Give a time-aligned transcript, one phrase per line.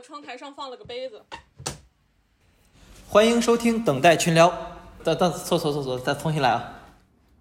[0.00, 1.22] 我窗台上放了个杯子。
[3.06, 4.50] 欢迎收听等待群聊。
[5.04, 6.80] 等等，错错错错，再重新来啊！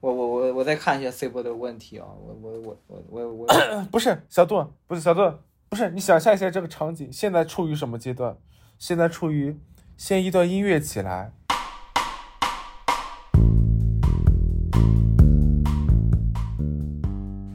[0.01, 2.05] 我我我我再看一下 C 波的问题啊！
[2.05, 3.47] 我我我我我我，
[3.89, 5.21] 不是小杜，不是小杜，
[5.69, 8.35] 不是你想象一下这个场景，现在处于什么阶段？
[8.77, 9.57] 现在处于
[9.95, 11.31] 先一段音乐起来。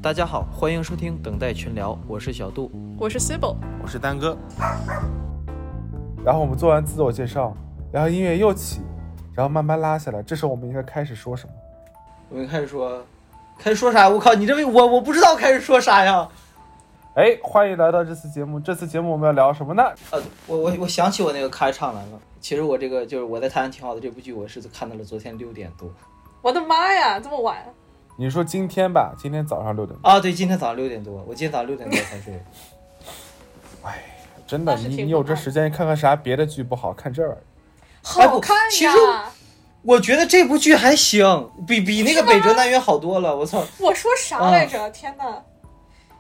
[0.05, 2.71] 大家好，欢迎收听等待群聊，我是小杜。
[2.99, 4.37] 我是 Sibyl，我是丹哥。
[6.23, 7.57] 然后我们做完自我介绍，
[7.91, 8.83] 然后音乐又起，
[9.33, 10.23] 然后慢慢拉下来。
[10.23, 11.53] 这时候我们应该开始说什么？
[12.29, 13.03] 我们开始说，
[13.59, 14.07] 开始说啥？
[14.07, 16.29] 我靠，你这我我不知道开始说啥呀！
[17.15, 18.61] 哎，欢迎来到这次节目。
[18.61, 19.83] 这次节目我们要聊什么呢？
[20.11, 22.21] 呃，我我我想起我那个开场来了。
[22.41, 25.89] 其实我这个就是我在台湾挺好的这部剧，我是看到了昨天六点多。
[26.43, 27.57] 我的妈呀，这么晚！
[28.17, 30.21] 你说今天吧，今天早上六点啊？
[30.21, 32.33] 对，今天早上六点多，我今天早上六点多才睡。
[33.83, 34.05] 哎，
[34.47, 37.43] 真的，你你有这时间看看啥别的剧不好看这玩意儿？
[38.03, 38.71] 好看呀！
[38.71, 38.97] 其实
[39.83, 43.37] 我觉得这部剧还行，比比那个《北辙南辕》好多了。
[43.37, 43.65] 我操！
[43.81, 44.89] 我说啥来着？
[44.91, 45.25] 天哪！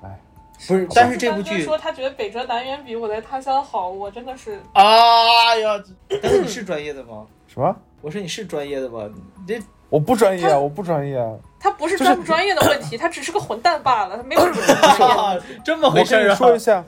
[0.03, 0.19] 哎，
[0.67, 4.61] 不是，但是这部剧说他觉得《北辙南辕》比我在他乡好，我真的是……
[4.73, 5.83] 啊呀！
[6.21, 7.25] 但是你是专业的吗？
[7.47, 7.75] 什么？
[8.03, 9.09] 我说你是专业的吗？
[9.47, 9.59] 这
[9.89, 11.17] 我不专业，我不专业。
[11.65, 16.85] 他不是专不专业的问题，他只是个混蛋罢了，他没有什么 这么回事我跟你说一下，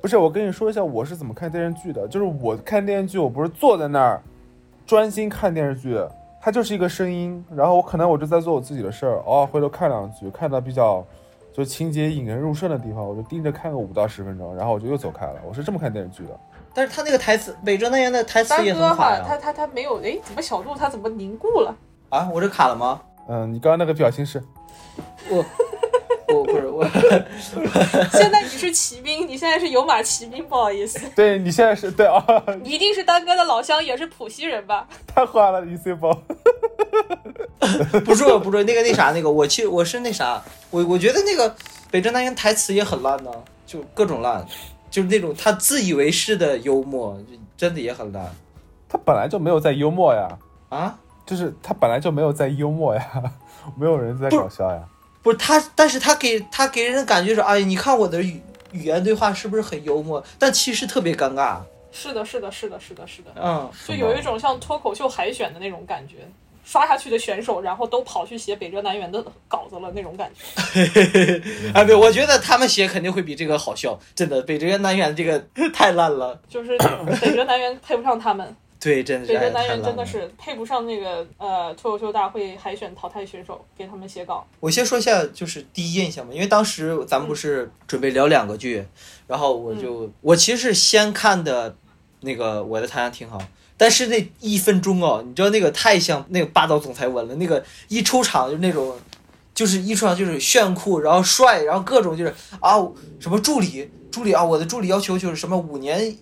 [0.00, 2.06] 不是我跟你说一下我是怎么看电视剧的。
[2.06, 4.22] 就是我看电视剧，我不是坐在那儿
[4.86, 5.98] 专心看电视剧，
[6.40, 11.04] 它就是一个声音，然后我可能我就在做我自己的事儿，偶尔回头看两句，看到比较
[11.52, 15.40] 就情节引人入胜的地方，我就盯着看个五到十分钟，然后我就又走开了。
[15.44, 16.38] 我是这么看电视剧的。
[16.72, 19.24] 但是他那个台词《北辙南辕》的台词也很好呀。
[19.26, 21.74] 他他他没有哎，怎么小鹿他怎么凝固了？
[22.10, 23.00] 啊，我这卡了吗？
[23.32, 24.42] 嗯，你刚刚那个表情是，
[25.28, 25.44] 我，
[26.34, 26.84] 我不是我。
[28.10, 30.98] 现在你是骑兵，你现在是有马骑兵，不好意思。
[31.14, 32.20] 对你现在是对啊。
[32.60, 34.88] 你一定是丹哥的老乡，也是浦西人吧？
[35.06, 36.12] 太坏了，一岁包。
[38.04, 41.54] 不是不是那个那啥那个，我其实我是那啥，我我觉得那个
[41.88, 43.30] 北辙南辕台词也很烂呢，
[43.64, 44.44] 就各种烂，
[44.90, 47.16] 就是那种他自以为是的幽默，
[47.56, 48.28] 真的也很烂。
[48.88, 50.36] 他本来就没有在幽默呀。
[50.70, 50.98] 啊？
[51.30, 53.08] 就是他本来就没有在幽默呀，
[53.78, 54.82] 没有人在搞笑呀。
[55.22, 58.42] 不是他，但是他给他给人的感觉是，哎，你看我的语
[58.72, 60.20] 语言对话是不是很幽默？
[60.40, 61.58] 但其实特别尴尬。
[61.92, 63.30] 是的，是的，是的，是的，是的。
[63.40, 66.16] 嗯，就有一种像脱口秀海选的那种感觉，
[66.64, 70.42] 刷下去的选手，然后都跑去写《北辙南辕》的稿子了那种感觉。
[71.74, 75.40] 哎，对，我觉得他们写肯定会比这个好笑，真的，《北辙南辕》这个
[75.72, 76.76] 太烂了，就是
[77.20, 78.56] 《北辙南辕》配不上他们。
[78.80, 84.46] 对，真的是北辙南辕真的是配不上那个呃脱口秀大会海选淘汰选手给他们写稿。
[84.58, 88.82] 我先说一下，就是第一印象吧，因为当时咱们不是准备聊两个剧，
[89.26, 91.76] 然后我就我其实是先看的，
[92.20, 93.38] 那个我的太阳挺好，
[93.76, 98.96] 但是那一分钟哦，你知道那个太像那个霸道总裁文了，那个一出场就那种，
[99.54, 102.78] 就是一出场就是炫酷，然后帅，然后各种就是啊
[103.18, 106.16] 什么助理助理啊，我的助理要求就是什么五年。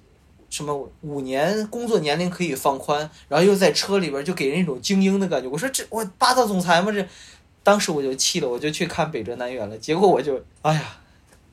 [0.51, 5.49] 什么五年工作年龄可以放宽，然后又在车里边就给人一种精英的感觉。
[5.49, 6.91] 我说这我霸道总裁吗？
[6.91, 7.07] 这，
[7.63, 9.77] 当时我就气了，我就去看《北辙南辕》了。
[9.79, 10.83] 结果我就哎呀，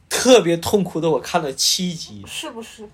[0.10, 2.24] 特别痛苦的，我看了七集。
[2.26, 2.88] 是不是？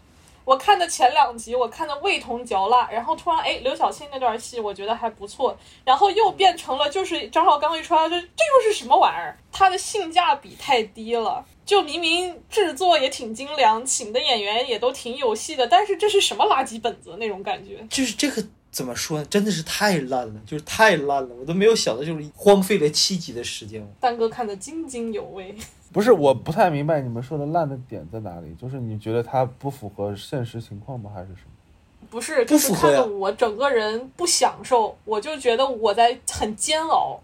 [0.43, 9.37] 我看的前两集，我看的味同嚼蜡，然后突然哎，刘晓庆那段戏我觉得还不错，然后又变成了就是张绍刚一出来就这又是什么玩意儿？
[9.51, 11.45] 他的性价比太低了。
[11.71, 17.81] 就明明制作也挺精良，请的演员也都挺有戏的，但是这是什么垃圾本子那种感觉？
[17.89, 19.25] 就是这个怎么说呢？
[19.27, 23.81] 真的是太烂了，就是太烂了，我都没有想到，就是荒废了七集的时间。
[24.01, 25.55] 丹哥看得津津有味。
[25.93, 28.53] 不是，我不太明白你们说的烂的点在哪里？
[28.61, 31.09] 就是你觉得它不符合现实情况吗？
[31.15, 32.07] 还是什么？
[32.09, 37.17] 不是，就是看的我整个人不享受，我就觉得我在很煎熬。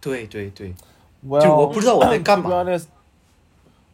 [0.00, 0.74] 对对对，
[1.42, 2.64] 就我不知道我在干嘛。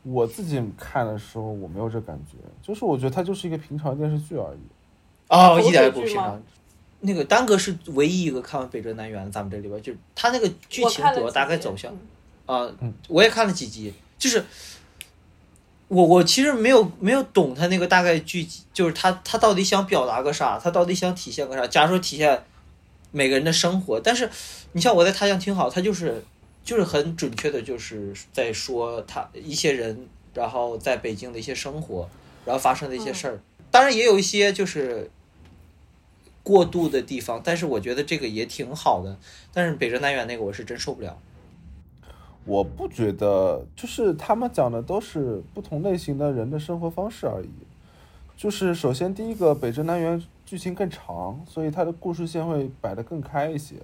[0.08, 4.58] 我自己看的时候，我没有这感觉，就是我觉得它就是一个平常电视剧而已。
[5.28, 6.40] 哦，一点也不平常。
[7.00, 11.92] 那个丹哥是唯一一个看完《北辙南辕》咱们这里边，就是他那个剧情主要大概走向
[12.46, 12.70] 啊，
[13.08, 14.44] 我也看了几集，就是
[15.88, 21.66] 我我其实没有没有懂他那个大概剧，就是他他到底想表达个啥，他到底想体现个啥？
[21.66, 22.44] 假如说体现
[23.10, 24.30] 每个人的生活，但是
[24.72, 26.22] 你像我在他乡挺好，他就是。
[26.66, 32.08] 就是很准确的，就是在说他一些人，然后在北京的一些生活，
[32.44, 33.38] 然后发生的一些事儿。
[33.70, 35.08] 当然也有一些就是
[36.42, 39.16] 过度的地方，但是我觉得这个也挺好的。
[39.52, 41.16] 但是北辙南辕那个我是真受不了。
[42.44, 47.48] 我不觉得，就是他们讲的都是不同类型的人的生活方式而已。
[48.36, 53.76] 就是首先第一个北辙南辕剧情更长，所以它的故事线会摆得更开一些。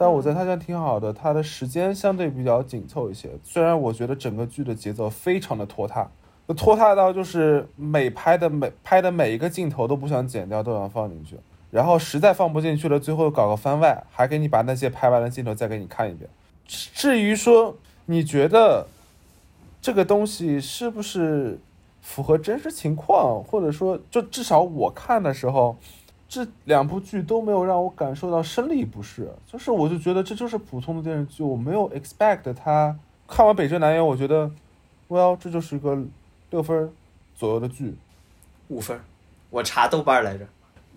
[0.00, 3.28] 但我在他家挺好的，他的时间相对比较紧凑一些。
[3.42, 6.08] 虽然我觉得整个剧的节奏非常的拖沓，
[6.56, 11.36] 拖沓到就是每拍的每拍的每一个镜头都不想剪掉，都想放进去。
[11.72, 16.30] 然后实在放不进去了，最后搞个番外，还给你把那些拍完的镜头再给你看一遍。
[16.64, 18.86] 至于说你觉得
[19.82, 21.58] 这个东西是不是
[22.00, 25.76] 符合真实情况，或者说就至少我看的时候。
[26.28, 32.94] 这两部剧都没有让我感受到生理不适，就是我就觉得这就是普通的电视剧，我没有 expect 它。
[33.26, 34.50] 看完《北辙南辕》，我觉得
[35.08, 35.98] ，well，这就是一个
[36.50, 36.92] 六分
[37.34, 37.94] 左右的剧，
[38.68, 39.00] 五分。
[39.48, 40.46] 我查豆瓣来着。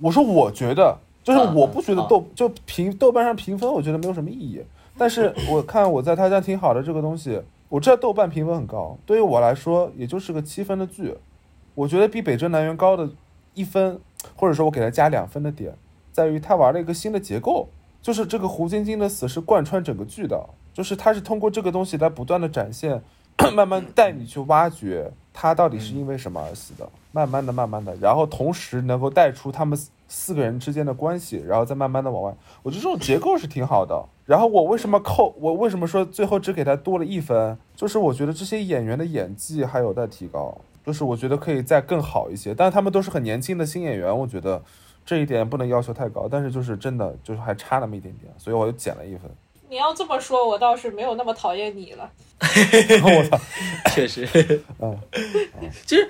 [0.02, 4.62] 我说我觉得，就是我不觉得豆就评豆瓣上评分，我觉得没有什么意义。
[4.98, 11.16] 但是我看我在他家挺好的这个东西，我知道豆瓣评分很高，对于我来说也就是个七分的剧，
[11.74, 13.10] 我觉得比《北辙南辕》高的
[13.54, 13.98] 一分。
[14.36, 15.74] 或者说，我给他加两分的点，
[16.12, 17.70] 在于他玩了一个新的结构，
[18.02, 23.02] 就是这个胡晶晶的死是贯穿整个剧的，就是他是通过这个东西来不断的展现，
[23.56, 34.06] 慢慢带你去挖掘他到底是因为什么而死的，慢慢的、慢慢的，然后同时能够带出他们四个人之间的关系，然后再慢慢的往外，我觉得这种结构是挺好的。
[34.26, 35.36] 然后我为什么扣？
[35.40, 37.58] 我为什么说最后只给他多了一分？
[37.76, 40.58] 就是我觉得这些演员的演技还有待提高。
[40.86, 44.62] 就是我觉得可以再更好一些，但是他们都是很年轻的新演员，我觉得
[45.06, 46.28] 这一点不能要求太高。
[46.30, 49.30] 但是就是真的就是还差那么一点点，所以我又减了一分。
[49.70, 52.12] 你要这么说，我倒是没有那么讨厌你了。
[52.42, 53.40] 我操，
[53.94, 54.28] 确实，
[54.80, 54.98] 嗯，
[55.86, 56.10] 其实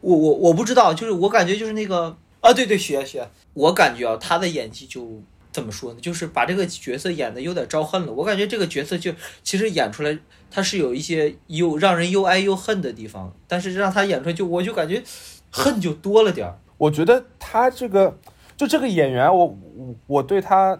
[0.00, 5.20] 我我我不知道，就是我感觉就是那个啊，对对，雪雪，我感觉啊，他的演技就
[5.52, 6.00] 怎么说呢？
[6.00, 8.12] 就是把这个角色演的有点招恨了。
[8.12, 9.12] 我感觉这个角色就
[9.42, 10.18] 其实演出来。
[10.54, 15.02] 他是有一些又让人又爱又恨的地方，但是让他演出来就我就感觉
[15.50, 16.58] 恨就多了点儿。
[16.76, 18.18] 我觉得他这个
[18.54, 20.78] 就这个演员，我我我对他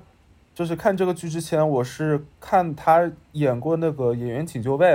[0.54, 4.86] 就是看这个剧之前，我是看他演过那个《演员请就位》，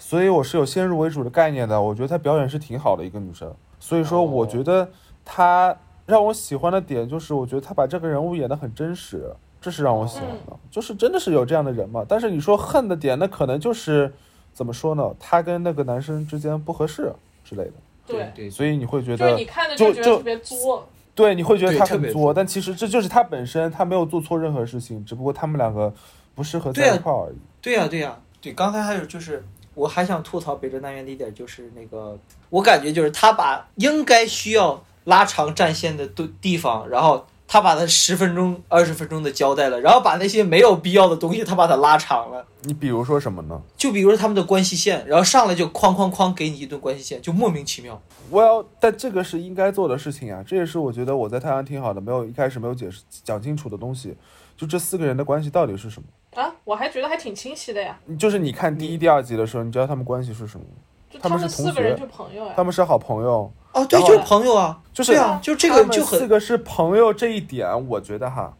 [0.00, 1.80] 所以我是有先入为主的概念的。
[1.80, 4.90] 我觉得他表演是挺好的一个女生，所以说我觉得
[5.24, 5.76] 他
[6.08, 9.30] 让我喜欢的点就是，我觉得他把这个人物演得很真实。
[9.60, 12.06] 这是让我喜欢的，就是真的是有这样的人嘛？
[12.08, 14.10] 但是你说恨的点，那可能就是
[14.52, 15.12] 怎么说呢？
[15.18, 17.12] 他跟那个男生之间不合适
[17.44, 17.72] 之类的。
[18.06, 20.88] 对对，所以你会觉得，你看的就觉得特别作。
[21.12, 25.92] 对，你会觉得他很作，但其实这就是他本身，他没有做错任何事情，只不过他们两个
[26.36, 27.36] 不适合在一块而已。
[27.60, 28.52] 对呀，对呀，对。
[28.52, 29.44] 刚才还有就是，
[29.74, 32.16] 我还想吐槽北辙南辕的一点，就是那个，
[32.48, 37.26] 我感觉就是他把应该需要拉长战线的地地方，然后。
[37.50, 42.44] 他把他十分钟、二十分钟的交代了，然后把那些没有必要的东西，他把它拉长了。
[42.64, 43.58] 你比如说什么呢？
[43.74, 47.98] 就比如说他们的关系线，然后上来就哐哐哐给你一顿关系线，就莫名其妙。
[48.28, 54.14] 我要，但这个是应该做的事情啊，这也是我觉得我在太阳挺好的，没有一开始没有解释讲清楚的东西。
[54.54, 56.54] 就这四个人的关系到底是什么啊？
[56.64, 57.98] 我还觉得还挺清晰的呀。
[58.18, 60.66] 就是你看第一、第二集的时候，你知道他们关系是什么？
[61.18, 62.52] 他们是四个人就朋友呀。
[62.54, 63.50] 他们是好朋友。
[63.78, 68.52] 哦，对，就是朋友啊，就是啊，就这个就四个是朋友这一点，我觉得哈，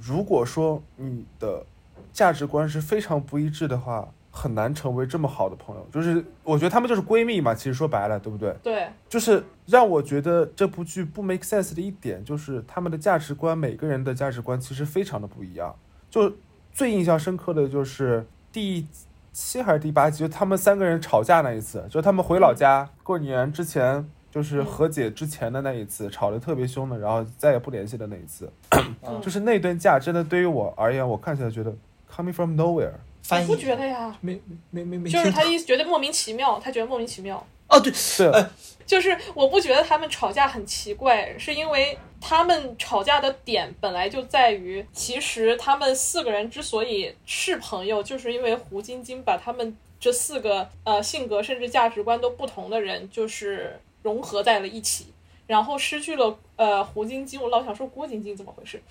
[0.00, 1.64] 如果说你的
[2.12, 5.86] 价值观是非常不一致的话，很难成为这么好的朋友。
[5.92, 8.54] 就是我觉得他们就是闺蜜嘛，其实说白了，对不对？
[8.62, 15.74] 对，就是让我觉得这部剧不 make sense 的一点，就是他们的价值观，每个人的价值观其实非常的不一样。
[16.08, 16.32] 就
[16.72, 18.86] 最印象深刻的就是第
[19.32, 24.08] 七还是第八集，就他们三个人吵架那一次，就他们回老家过年之前。
[24.32, 28.50] 就是和解之前的那一次，吵得特别凶的，然后再也不联系的那一次，
[29.22, 31.70] 就是那顿架，真的对于我而言，我看起来觉得
[32.10, 32.94] coming from nowhere。
[33.22, 34.16] 翻译不觉得呀？
[34.20, 37.46] 没没没没，就是他意思觉得莫名其妙，他觉得莫名其妙。
[37.68, 38.46] 哦，对对，
[38.84, 53.78] 就是我不觉得他们吵架很奇怪，是因为他们吵架的点本来就在于，其实他们四个人之所以是朋友，就是因为胡晶晶把他们这四个呃性格甚至价值观都不同的人，就是。
[54.02, 55.06] 融合在了一起，
[55.46, 58.82] 然后失去了呃胡晶晶，我老想说郭晶晶怎么回事？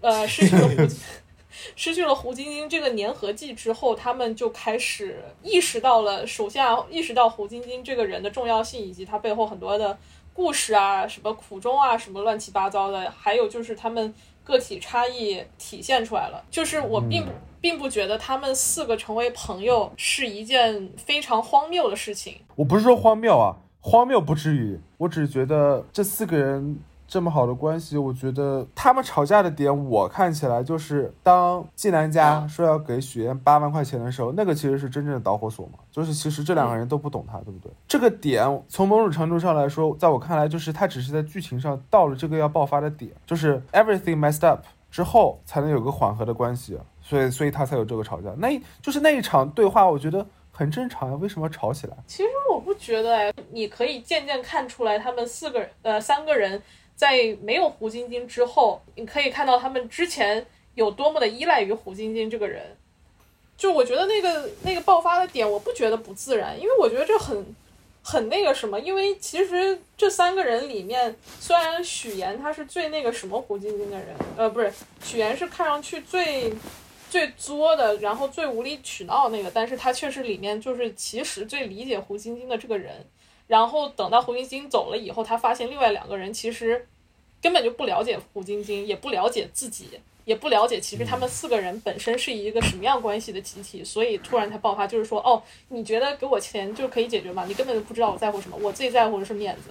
[0.00, 0.94] 呃，失去了胡，
[1.74, 9.96] 失去了胡晶晶这个粘合剂之后，他们就开始意识到了，首先啊，意识到胡晶晶这个人的重要性，以及他背后很多的
[10.34, 14.12] 故事啊，什么苦衷啊，什么乱七八糟的，还有就是他们
[14.44, 16.44] 个体差异体现出来了。
[16.50, 17.24] 就是我并
[17.60, 22.38] 并不觉得他们四个成为朋友是一件非常荒谬的事情。
[22.54, 23.56] 我不是说荒谬啊。
[23.88, 26.76] 荒谬不至于，我只是觉得这四个人
[27.06, 35.74] 这么好的关系，我觉得他们吵架的点，我看起来就是当纪南家说要给许愿八万块钱的时候，那个其实是真正的导火索嘛。
[35.92, 37.70] 就是其实这两个人都不懂他，对不对？
[37.86, 48.30] 这个点从某种程度上来说，在我看来，就是他只是在剧情上到了这个要爆发的点，就是 everything messed up 之后才能有个缓和的关系，所以所以他才有这个吵架。
[48.36, 48.48] 那
[48.82, 50.26] 就是那一场对话，我觉得。
[50.56, 51.94] 很正常呀，为什么吵起来？
[52.06, 56.62] 其实我不觉得哎，你可以渐渐看出来，他们四个呃三个人
[56.94, 62.74] 在没有胡晶晶之后，你可以看到他们之前有多么的依赖于胡晶晶这个人。
[63.58, 67.54] 就我觉得那个那个爆发的点，我不觉得不自然，因为我觉得这很
[68.02, 74.08] 很那个什么，因为其实这三个人里面，虽然许岩他是最那个什么胡晶晶的人，
[74.38, 74.72] 呃，不是
[75.04, 76.50] 许岩是看上去最。
[77.16, 82.92] 最作的，然后最无理取闹那个，但是他确实里面就是其实最理解胡晶晶的这个人。
[83.46, 86.86] 然后等到胡晶晶走了以后，他发现另外两个人其实
[87.40, 89.88] 根本就不了解胡晶晶，也不了解自己，
[90.26, 93.82] 也不了解其实他们四个人本身是一个什么样关系的集体。
[93.82, 97.46] 所以突然他爆发，就是说，哦，你觉得给我钱就可以解决吗？
[97.48, 99.70] 你根本就不知道我在乎什么，我最在乎的是面子。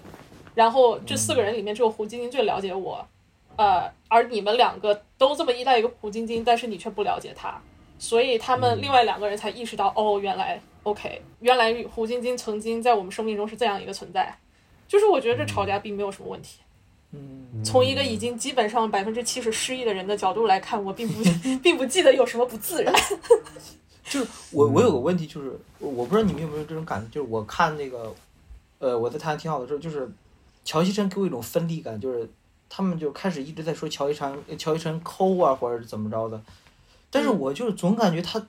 [0.56, 3.08] 然后这四个人里面，只有胡晶晶最了解我。
[3.58, 7.62] 呃，而你们两个都这么依赖一个胡晶晶，但是你却不了解她，
[7.98, 14.38] 所以他们另外两个人才意识到，哦，原来，OK，原来胡晶晶曾经在我们生命中是这样一个存在。
[14.88, 16.60] 就是我觉得这吵架并没有什么问题。
[17.12, 21.24] 嗯，从一个已经基本上百分之七十失忆的人的角度来看，我并不
[21.64, 22.94] 并不记得有什么不自然。
[24.04, 28.14] 就是我我有个问题，就是我不知道你们有没有这种感觉，就是我看那个，
[28.80, 30.08] 呃，我在谈挺好的时候，就是
[30.64, 32.30] 乔西琛给我一种分离感，就是。
[32.68, 36.42] 他们就开始一直在说乔一晨，乔一晨抠啊，或者是怎么着的，
[37.10, 38.46] 但是我就是总感觉他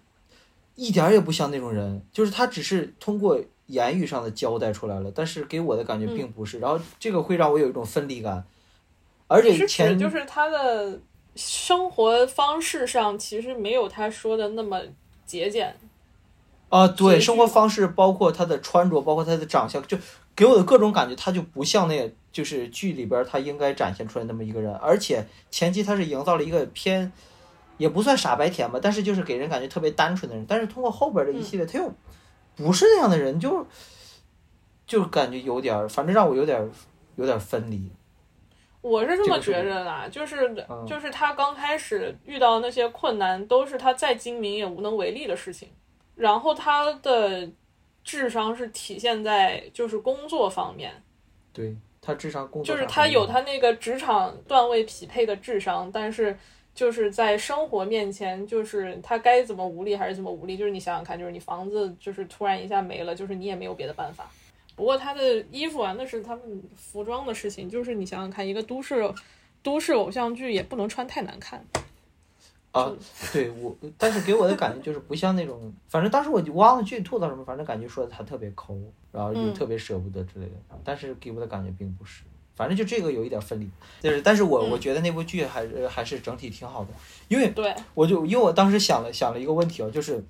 [0.75, 8.45] 一点也不像那种人，就是他只是通过言语上的交代出来了，但是给我的感觉并不是，然后这个会让我有一种分离感，
[9.29, 10.99] 而且前就是他的
[11.37, 14.81] 生活方式上其实没有他说的那么
[15.25, 15.77] 节俭
[16.69, 19.97] 啊，对，生活方式包括他的穿着，包括他的长相，就
[20.35, 22.13] 给我的各种感觉，他就不像那。
[22.37, 27.11] 就是剧里边他应该展现出来那么一个人，而且前期他是营造了一个偏，
[27.79, 30.45] 也不算傻白甜吧，但是就是给人感觉特别单纯的人。
[30.47, 31.91] 但是通过后边的一系列，他又
[32.55, 33.67] 不是那样的人，就
[34.87, 36.71] 就感觉有点，反正让我有点
[37.15, 37.91] 有点分离。
[38.83, 40.55] 我是这么觉着的，就是
[40.87, 45.71] 就是他刚开始遇到那些困难，都是他再精明也无能为力的事情。
[46.15, 47.51] 然后他的
[48.05, 51.03] 智商是体现在就是工作方面。
[51.55, 51.75] 对。
[52.07, 56.37] 他智商工作就是他有他那个职场段位匹配的智商，但是
[56.73, 60.57] 就是在生活面前，就是他该怎么无力还是怎么无力。
[60.57, 64.31] 就是你想想看，就是你房子就是突然一下没了，就是你也没有别的办法。
[64.77, 67.69] 不过他的衣服啊，那是他们服装的事情。
[67.69, 69.13] 就是你想想看，一个都市
[69.63, 71.65] 都市偶像剧也不能穿太难看。
[72.77, 72.93] 啊，
[73.33, 78.77] 对我，但是给我的感觉就是不像那种，反正当时我忘了具体吐槽什么，反正感觉说的他特别抠，
[79.11, 80.53] 然后又特别舍不得之类的。
[80.85, 82.23] 但是给我的感觉并不是，
[82.55, 83.67] 反正就这个有一点分离。
[84.03, 86.91] 就是，但是我我觉得那部剧还是还是整体挺好的，
[87.29, 90.23] 因为对我就因为我当时想了想了一个问题啊，就是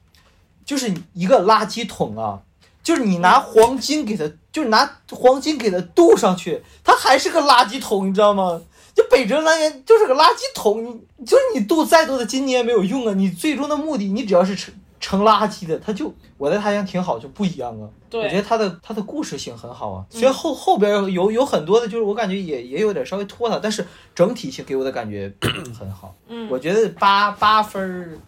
[0.64, 2.42] 就是一个垃圾桶啊，
[2.82, 8.62] 就是你拿黄金给它，就是拿黄金给它镀上去，它还是个垃圾桶，你知道吗？
[8.96, 10.82] 就北辙南辕就是个垃圾桶，
[11.18, 13.12] 你就是你镀再多的金你也没有用啊！
[13.14, 17.86] 你最终的目的，你只要是成成垃圾的，他就我在他乡挺好就不一样啊。
[18.08, 20.06] 对，我觉得他的他的故事性很好啊。
[20.08, 25.30] 虽然后后边有有很多的，就是我感觉也也有点稍微拖沓，但是整体性给我的感觉
[25.78, 26.14] 很好。
[26.28, 28.18] 嗯，我觉得八八分儿，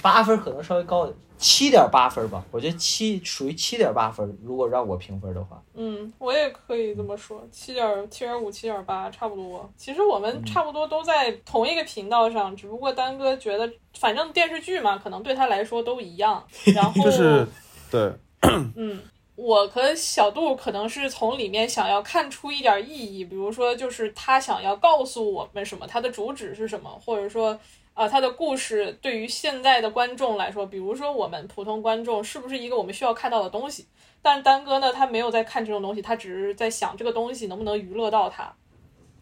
[0.00, 1.16] 八分可能稍微高点。
[1.42, 4.38] 七点八分吧，我觉得七属于七点八分。
[4.44, 9.68] 如果让我评分的话，嗯，我也可以这么说，七点七点五、七点八差不多。
[9.76, 13.68] 其实我们差不多都在同一个频道上，只不过丹哥觉得，
[13.98, 16.46] 反正电视剧嘛，可能对他来说都一样。
[16.72, 17.44] 然后就是
[17.90, 18.12] 对，
[18.76, 19.00] 嗯，
[19.34, 27.58] 我和小杜可能是从里面想要看出一点意义，比如说就是他想要告诉我们什么，他的主旨是什么，或者说。
[27.94, 33.86] 啊，他的故事对于现在的观众来说，比如说我们普通观众，是不是一个我们需要看到的东西？
[34.22, 38.50] 但丹哥呢，他没有在看这种东西，他只是在想这个东西能不能娱乐到他。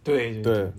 [0.05, 0.73] 对对，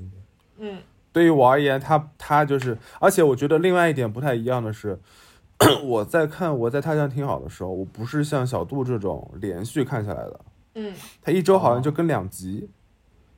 [0.58, 0.82] 嗯，
[1.12, 4.98] 对于我而言，他他就是，而且我觉得另外一点不太一样的是，
[5.84, 10.40] 我在看我在他乡挺好的时候，我不是像小杜这种连续看下来的，
[10.76, 12.70] 嗯，他一周好像就跟两集。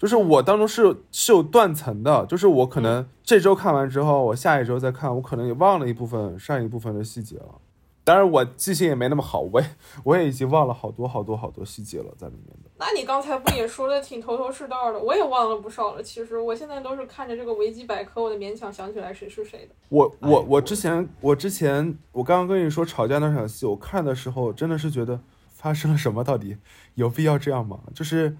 [0.03, 7.61] 就是我当中是是有断层的，就是我可能这周看完之后，我下一周再看，我可能也忘了一部分上一部分的细节了。
[8.03, 9.67] 当然我记性也没那么好，我也
[10.03, 12.69] 我也已经忘了好多好多好多细节了在里面的。
[12.77, 14.99] 那你刚才不也说的挺头头是道的？
[14.99, 16.03] 我也忘了不少了。
[16.03, 19.75] 其实我现在都是看着这个维基百科，我得勉强想起来谁是谁的。
[19.87, 25.21] 我我我之前我之前我刚刚跟你说吵架那场戏，我看的时候真的是觉得
[25.53, 26.25] 发生了什么？
[26.25, 26.57] 到底
[26.95, 27.79] 有必要这样吗？
[27.95, 28.35] 就是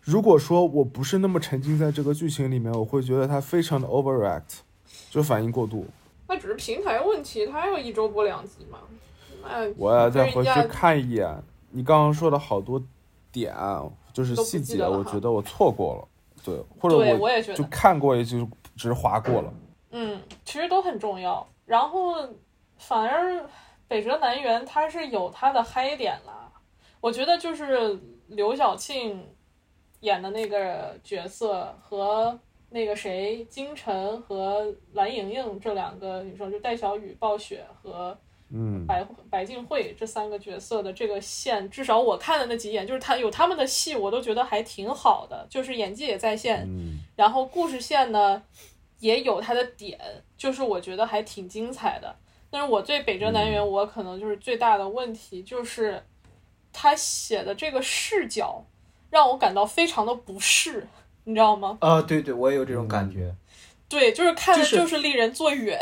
[0.00, 4.60] 如果说我不是那么沉浸在这个剧情里面，我会觉得它非常的 overact，
[5.10, 5.86] 就反应过度。
[6.28, 8.78] 那只是平台问题，它有一周播两集嘛？
[9.42, 12.82] 那我要再回去看一眼你刚刚说的好多。
[13.32, 13.54] 点
[14.12, 16.08] 就是细节，我觉得我错过了，
[16.44, 18.38] 对，或者我也就看过也就
[18.74, 19.54] 只是划过了。
[19.92, 21.46] 嗯，其实都很重要。
[21.64, 22.16] 然后
[22.76, 23.48] 反而
[23.86, 26.50] 北辙南辕它是有它的嗨点啦，
[27.00, 29.24] 我觉得就是刘晓庆
[30.00, 32.38] 演的那个角色和
[32.70, 38.16] 那个谁金晨和蓝盈莹这两个女生，就戴小雨、暴雪和。
[38.52, 46.68] 嗯，白白敬慧这三个角色的这个线，至少我看的那几眼，就是他有他们的戏，我都觉得还挺好的，就是演技也在线，
[47.14, 48.42] 然后故事线呢
[48.98, 49.96] 也有它的点，
[50.36, 52.12] 就是我觉得还挺精彩的。
[52.50, 56.02] 但是我对北辙南辕，我可能就是最大的问题就是
[56.72, 58.64] 他写的这个视角
[59.10, 60.88] 让我感到非常的不适，
[61.24, 61.76] 你知道吗？
[61.80, 63.34] 啊，对对，我也有这种感觉。
[63.88, 65.78] 对，就是看的就是令人作远。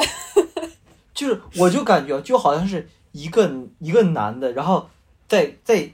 [1.15, 4.89] 就是，我就感觉就好像是一个一个男的，然后
[5.27, 5.91] 在在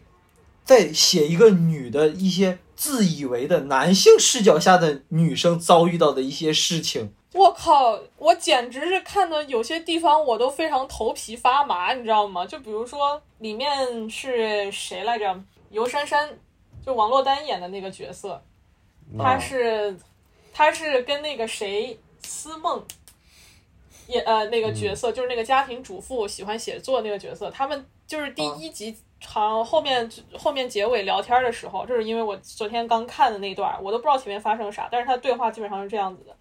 [0.64, 7.12] 在写一个女的一些自以为的男性视角下的女生遭遇到的一些事情。
[7.32, 12.46] 我靠，我简直是看的有些地方我都非常头皮发麻，你知道吗？
[12.46, 15.42] 就比如说里面是谁来着？
[15.70, 16.28] 尤珊珊，
[16.84, 18.42] 就王珞丹演的那个角色，
[19.18, 19.96] 她是
[20.52, 22.84] 她是跟那个谁思梦。
[24.08, 27.50] 演呃，那个角色就是那个家庭主妇，喜欢写作那个角色。
[27.50, 36.36] 他们就是第一集长后面后面结尾聊天的时候，这是因为我昨天刚看的那段，我都不知道前面发生了啥，但是他对话基本上是这样子的，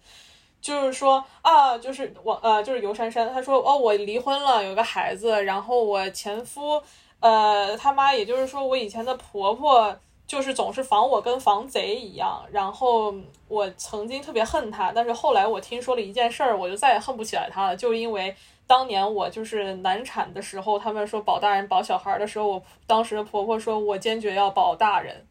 [0.60, 6.82] 就是说啊，就是我呃，就是尤珊珊，她说哦，我离婚了，有个孩子，然后我前夫
[7.20, 9.98] 呃他妈，也就是说我以前的婆婆。
[10.26, 13.14] 就是总是防我跟防贼一样，然后
[13.46, 17.76] 我曾经特别恨他，但是后来我听说了一件事儿，我就再也恨不起来他了。
[17.76, 18.34] 就因为
[18.66, 25.26] 当年我就是难产的时候，他们说保大人保小孩的时候，我当时的婆婆说我坚决要保大人，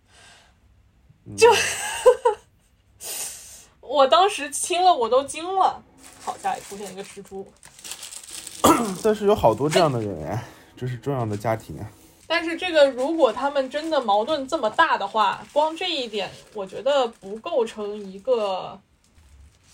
[1.35, 1.51] 就
[3.81, 5.83] 我当时听了我都惊了。
[6.23, 7.45] 好，家里出现一个蜘蛛，
[9.03, 10.43] 但是有好多这样的人呀，
[10.77, 11.89] 这是这样的家庭啊。
[12.35, 18.81] 但是这个，如果他们真的矛盾这么大的话，光这一点，我觉得不构成一个，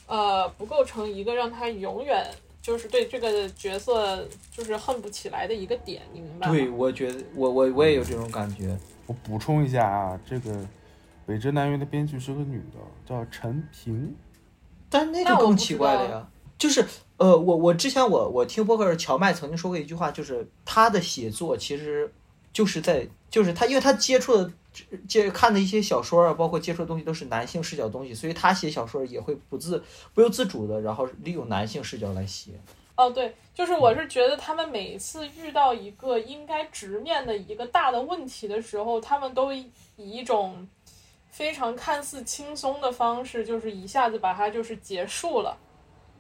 [0.07, 2.29] 呃，不构成一个让他永远
[2.61, 6.51] 就是对这个角色就是恨不起来的一个点，你明白吗？
[6.53, 8.77] 对，我觉得我我我也有这种感觉。
[9.05, 10.51] 我补充一下啊，这个
[11.25, 14.13] 《北辙南辕》的编剧是个女的，叫陈平。
[14.89, 22.11] 但那个更奇怪了呀，就是呃，我我之前我我听播客时，乔麦曾经说过一句话，就是他的写作其实。
[22.51, 24.51] 就是在，就是他，因为他接触的、
[25.07, 29.83] 接看的一些小说啊，包括接触的东西都是男性视角的东西，所以他写小说也会不自
[30.13, 32.51] 不由自主的，然后利用男性视角来写。
[32.95, 40.67] 哦，对，就是我是觉得他们每次遇到一个应该直面的一个大的问题的时候，他们都以一种
[41.29, 45.55] 非常看似轻松的方式，就是一下子把它就是结束了，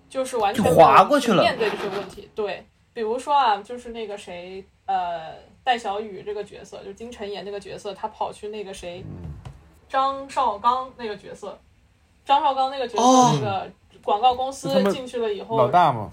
[0.07, 2.29] 就是完全划过去了面对这些问题。
[2.33, 5.48] 对，比如说啊，就是那个谁，呃。
[5.69, 9.05] 戴小雨这个角色，就是金晨演那个角色，他跑去那个谁，
[9.87, 11.55] 张绍刚那个角色，
[12.25, 13.03] 张绍刚那个角色，
[13.35, 13.71] 那个
[14.03, 16.09] 广告公司进去了以后，老大嘛，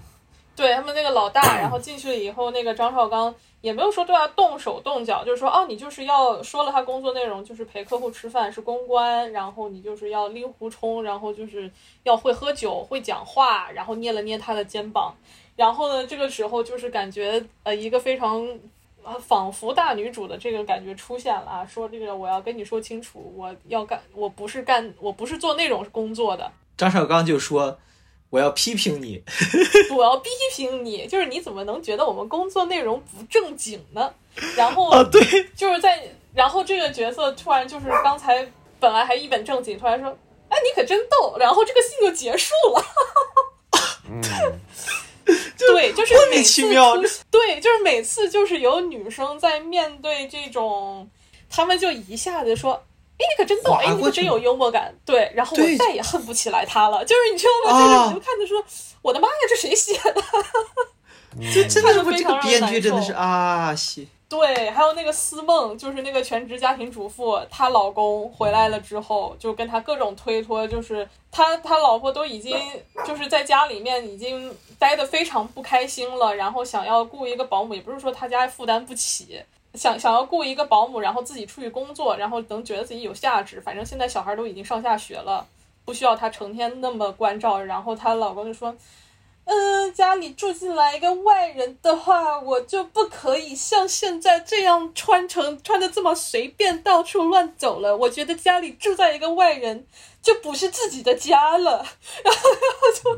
[0.55, 11.71] 对他们那个老大，然后进去了以后，那个张绍刚也没有说对他动手动脚，就是说，哦，你就是要说了他工作内容，就是陪客户吃饭，是公关，然后你就是要拎壶冲，然后就是
[12.03, 15.15] 要会喝酒，会讲话，然后捏了捏他的肩膀，
[15.55, 18.47] 然后呢，这个时候就是感觉呃一个非常。
[19.19, 21.65] 仿佛大女主的这个感觉出现了啊！
[21.65, 26.51] 说这个我要跟你说清楚，我要干，我不是干，我不是做那种工作的。
[26.75, 27.79] 张绍刚就说
[28.29, 29.23] ：“我要批评你，
[29.95, 34.13] 我要批评你，就是你怎么能觉得我们工作内容不正经呢？”
[34.55, 35.21] 然后啊， 对，
[35.55, 38.47] 就是在，然后这个角色突然就是刚才
[38.79, 40.09] 本来还一本正经，突然说
[40.49, 42.83] ：“哎，你可真逗。”然后这个戏就结束了。
[44.11, 44.21] 嗯。
[45.57, 46.61] 对，就是每次
[47.29, 51.09] 对，就是每次就是有女生在面对这种，
[51.49, 52.73] 他们就一下子说
[53.19, 57.03] ：“哎，你可真逗，哎，你可真有幽默感。”对，然后我再也恨不起来他了。
[57.03, 57.79] 就是你知道吗？
[57.79, 58.63] 就是你就看着说
[59.03, 60.15] ：“我的妈呀，这谁写的？”
[61.53, 64.07] 这真的是这个编剧真的是啊，西。
[64.29, 72.59] 对，还有那个思梦，就是那个全职家庭主妇，她老公回来了之后，就跟她各种推脱，就是她她老婆都已经
[73.05, 79.41] 就是在家里面已经待得非常不开心了，然后想要雇一个保姆，也不是说她家负担不起，
[79.75, 83.61] 想想要雇一个保姆，然后自己出去工作，然后能觉得自己有价值。
[83.61, 85.47] 反正现在小孩都已经上下学了，
[85.85, 87.61] 不需要她成天那么关照。
[87.61, 88.75] 然后她老公就说。
[89.49, 97.95] 嗯，家里住进来一个外人的话，我就不可以像现在这样穿成穿的这么随便到处乱走了。
[97.95, 99.87] 我觉得家里住在一个外人，
[100.21, 101.85] 就不是自己的家了。
[102.25, 102.49] 然后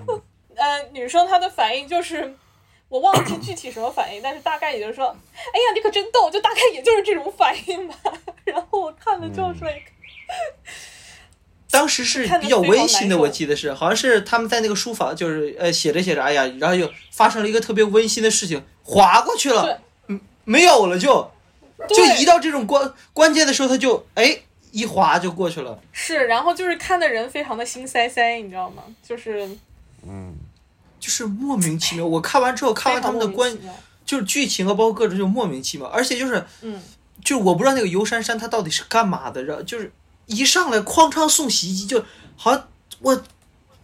[0.07, 0.21] 就，
[0.55, 2.35] 呃，女生她的反应就是，
[2.89, 7.95] 我忘记具体什么反应，但是大概也就是说，哎呀，你可真逗，就大概也就是这种反应吧。
[8.45, 9.67] 然后我看了之后说。
[11.71, 21.31] 当时是比较温馨的，我记得是，好像是他们在那个书房，就是呃写着写着，哎呀，然后又发生了一个特别温馨的事情，划过去了，嗯，没有了，就
[21.87, 24.39] 就一到这种关关键的时候，他就哎
[24.71, 25.79] 一划就过去了。
[25.91, 28.81] 是，然后就是看的人非常的心塞塞，你知道吗？
[29.07, 29.47] 就是，
[30.07, 30.35] 嗯，
[30.99, 32.03] 就是莫名其妙。
[32.03, 33.55] 我看完之后，看完他们的关，
[34.03, 36.81] 就是剧情啊，包括各种就莫名其妙，而且就是，嗯，
[37.23, 39.91] 就是我不知道那个游珊珊她到底是干嘛的，然后就是。
[40.29, 42.05] 一上来哐当送洗衣机，就
[42.37, 42.67] 好像
[42.99, 43.23] 我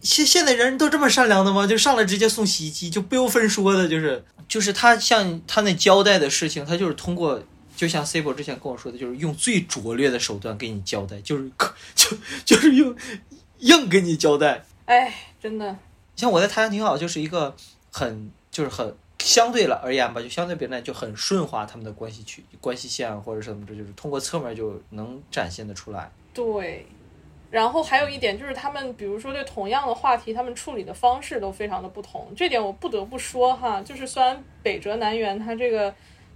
[0.00, 1.66] 现现在人都这么善良的吗？
[1.66, 7.42] 就上来直接送洗衣机，就不由分说的，就是就是他像他那交代的事情，他就是通过，
[7.74, 11.50] 就像 C 博之前跟我说的，就是用最拙劣的手段给你交代，就是
[11.96, 12.94] 就就是用
[13.58, 14.64] 硬给你交代。
[14.84, 15.76] 哎，真的，
[16.14, 17.56] 像我在他乡挺好，就是一个
[17.90, 26.12] 很就是很相对了而言吧，就相对别人就很顺滑，他们的关系去关系线或者什么，这就是通过侧面就能展现的出来。
[26.36, 26.86] 对，
[27.50, 32.28] 然后还有一点就是，他们比如说对同样的话题，他们处理的方式都非常的不同。
[32.36, 35.94] 这点我不得不说哈，就是虽然北辙南辕它这个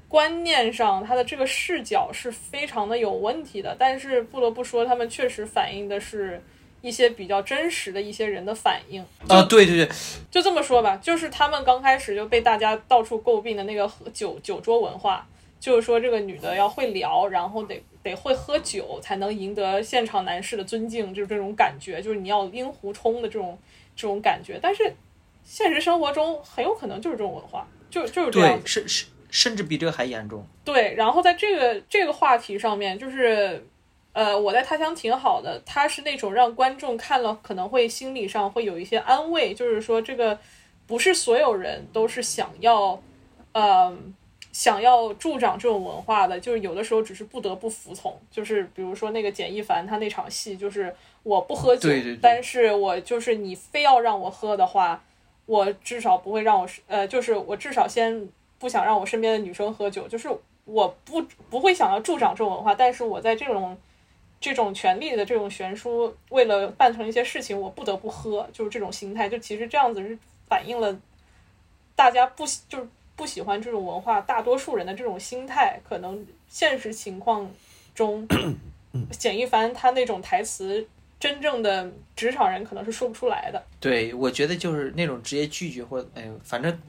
[0.09, 6.43] 观念上，它的这个视角是非常的有问题的，但是不得不说，他们确实反映的是
[6.81, 9.05] 一些比较真实的一些人的反应。
[9.29, 9.89] 啊，对对对，
[10.31, 15.27] 就这么说吧，就是他们刚开始就被大家到处诟病的那个酒酒桌文化。
[15.61, 23.59] 就是说，这个女的要会聊，然后得得会喝酒，才能赢得现场男士的尊敬，就是这种感觉，就是你要令狐冲的这种
[23.94, 24.59] 这种感觉。
[24.62, 24.90] 但是
[25.44, 30.42] 现实生活中很有可能就是这种文化，就就是这样，甚甚甚至比这个还严重。
[30.64, 33.62] 对，然后在这个这个话题上面，就是
[34.14, 40.38] 呃，我在他乡挺好的，他是那种让观众看了可能会心理上会有一些安慰，就是说这个
[40.87, 42.99] 不是所有人都是想要，
[43.53, 44.14] 嗯。
[44.53, 48.19] 想要助长这种文化的，就是有的时候只是不得不服从。
[48.31, 51.89] 就是比如说那个简一凡，他那场戏就是我不喝酒，
[52.21, 55.03] 但是我就是你非要让我喝的话，
[55.47, 60.09] 我至少不会让我呃，就是我至少先不想让我身边的女生喝酒。
[60.09, 60.29] 就是
[60.65, 63.79] 我不不会想要助长这种文化，但是我在这种
[64.41, 69.29] 这种权力的这种悬殊，为了办成一些事情，我不得不喝，就是这种心态。
[69.29, 70.99] 就其实这样子是反映了
[71.95, 72.89] 大家不就是。
[73.21, 77.47] 不喜欢这种文化，大多数人的这种心态，可能现实情况
[77.95, 78.27] 中，
[79.13, 83.63] 简一凡他那种台词，真正的职场人可能是说不出来的。
[83.79, 86.81] 对，我觉得就是那种直接拒绝或哎，反正，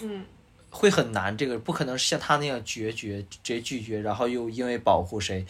[0.00, 0.24] 嗯，
[0.70, 1.36] 会很难。
[1.36, 5.44] 这个不可能像他那样决绝，直接拒绝，然后又因为保护谁，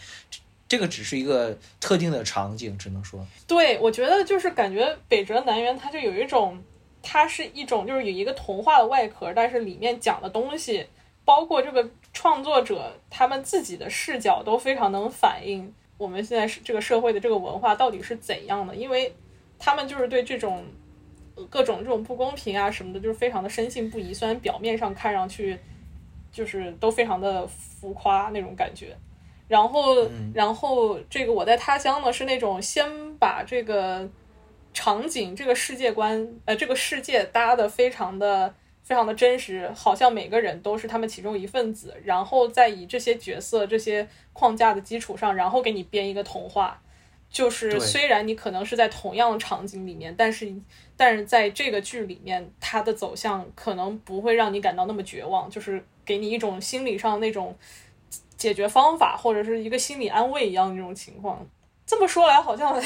[0.67, 3.25] 这个只是一个特定的场景，只能说。
[3.47, 6.61] 对，我觉得就是感觉北辙南辕，他就有一种。
[7.07, 10.83] 它是一种，就是有一个童话的外壳，但是里面讲的东西，
[11.23, 18.75] 包括这个创作者他们自己的视角，都非常能反映我们现在是这个社会的这个文化到底是怎样的。
[18.75, 19.13] 因为
[19.59, 20.65] 他们就是对这种
[21.47, 24.11] 各种这种不公平啊什么的，就是非常的深信不疑。
[24.11, 25.59] 虽然表面上看上去
[26.31, 28.97] 就是都非常的浮夸那种感觉。
[29.47, 34.09] 然后，然后这个我在他乡呢，是那种先把这个。
[34.75, 46.81] 场景这个世界观，呃，这个世界搭的非常的非常的真实，好像每个人都是他们其中一份子，然后再以这些角色、这些框架的基础上，然后给你编一个童话。
[47.27, 50.53] 就是虽然你可能是在同样的场景里面，但是
[50.95, 57.57] 但是在这个剧里面，它的走向可能不会让你感到那么绝望，就是给你一种心理上那种
[58.37, 61.45] 解决方法，或者是一个心理安慰一样的那种情况。
[61.85, 62.81] 这么说来，好像。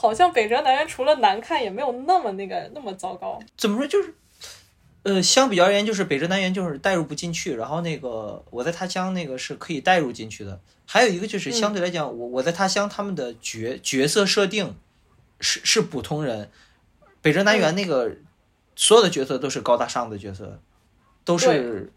[0.00, 3.38] 好像北辙南辕除了难看，也没有那么那个那么糟糕。
[3.54, 4.14] 怎么说就是，
[5.02, 7.54] 呃，相比较而言，就是北辙南辕就是带入不进去。
[7.54, 10.58] 然后那个我在他乡那个是可以带入进去的。
[10.86, 14.74] 还有一个就是相对来讲，我我在他乡他们的角角色设定
[15.38, 16.50] 是是普通人，
[17.20, 18.10] 北辙南辕那个
[18.74, 20.62] 所有的角色都是高大上的角色，
[21.26, 21.92] 都是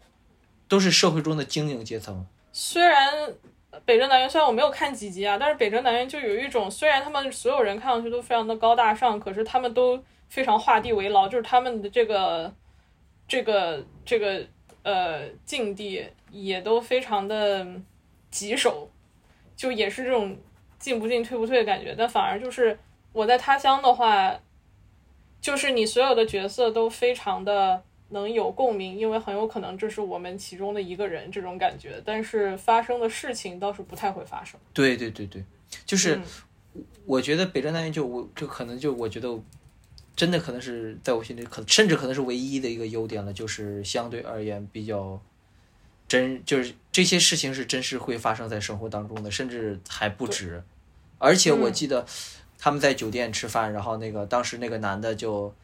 [0.68, 2.26] 都是社会中的精英阶层。
[2.52, 3.32] 虽然
[3.84, 12.52] 北辙南辕虽然我没有看几集啊，但是北辙南辕就有一种，虽然他们所有人看上去都非常的高大上，可是他们都非常画地为牢，就是他们的这个
[13.28, 14.44] 这个这个
[14.82, 17.66] 呃境地也都非常的
[18.30, 18.88] 棘手，
[19.54, 20.36] 就也是这种
[20.78, 21.94] 进不进退不退的感觉。
[21.96, 22.78] 但反而就是
[23.12, 24.38] 我在他乡的话。
[25.40, 27.82] 就是你所有的角色都非常的
[28.14, 34.58] 能有共鸣，因为很有可能这是我们其中的一个人这种感觉，但是发生的事情倒是不太会发生。
[34.72, 35.44] 对对对对，
[35.84, 36.18] 就是
[37.04, 39.38] 我觉得北站单元就我就可能就我觉得
[40.16, 45.20] 真的可能是在我心里可甚至可能是唯一的一个优点了，就是相对而言比较
[46.08, 50.64] 真，就是这些事情是真是会发生在生活当中的，甚至还不止。
[51.18, 52.06] 而且我记得。
[52.56, 55.54] 他们在酒店吃饭，然后那个当时那个男的就，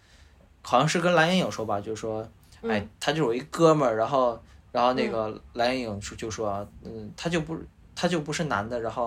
[0.61, 2.29] 好像是跟蓝盈莹说吧，就是说，
[2.63, 4.41] 哎，他就是我一哥们儿，然后，
[4.73, 7.57] 然后那个蓝莹莹说就说，嗯，他就不，
[7.95, 9.07] 他就不是男的，然后，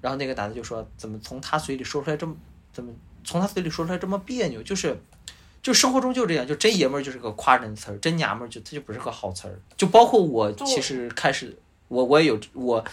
[0.00, 2.34] 然后那个男的就说，怎么从他嘴里说出来这么，
[2.72, 2.92] 怎么
[3.24, 4.62] 从他嘴里说出来这么别扭？
[4.62, 4.98] 就是，
[5.62, 9.60] 就生活中就这样，就真爷们儿就是个夸人词儿，真娘们儿就他就不是个好词儿。
[9.76, 11.56] 就包括我，其实开始
[11.88, 12.84] 我我也有我。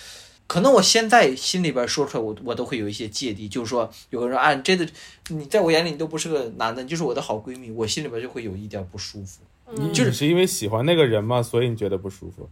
[0.45, 4.87] 可能我现在心里边说出来，我我都会有一些芥蒂，就是说，有个人啊，真的，
[5.27, 9.41] 你在我眼里你都不是个男的，你就是我的好闺蜜，我心里边就会有一点不舒服。
[9.75, 12.49] 你就是是因为喜欢那个人嘛，所以你觉得不舒服？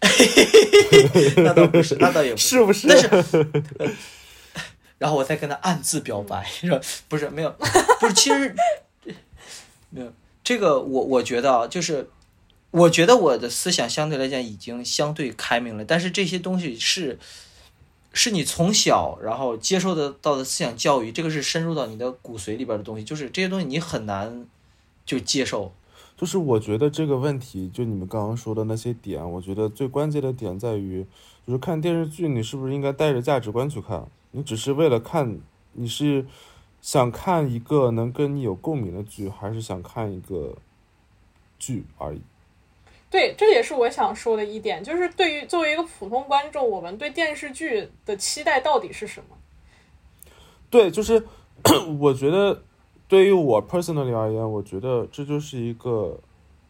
[1.42, 2.88] 那倒不是，那倒也不是 不是？
[2.88, 3.46] 但是，
[4.98, 6.80] 然后我再跟他暗自表白，是吧？
[7.08, 7.50] 不是，没有，
[8.00, 8.54] 不是，其实
[9.90, 12.08] 没有这个，我我觉得啊，就是。
[12.70, 17.18] 我觉得我的思想相对来讲已经相对开明了，但是这些东西是，
[18.12, 24.44] 是你从小然后接受的到的思想教育，这个是深入到你的骨髓里边的东西，就是这些东西你很难
[25.06, 25.72] 就接受。
[26.18, 31.06] 就是我觉得这个问题，就你们刚刚说的那些点，我觉得最关键的点在于，
[31.46, 34.04] 就是看电视剧，你是不是应该带着价值观去看？
[34.32, 35.38] 你只是为了看，
[35.74, 36.26] 你是
[36.82, 40.56] 想看一个能跟你有共鸣的剧，还是想看一个
[41.56, 42.20] 剧而已？
[43.08, 49.36] 对，这也是我想说的一点，就是对于作为一个普通观众，我们对电视剧的期待到底是什么？
[50.68, 51.24] 对，就是
[52.00, 52.64] 我觉得
[53.08, 56.20] 对于我 personally 而言，我觉得这就是一个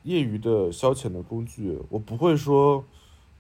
[0.05, 2.85] 业余的消遣的工具，我不会说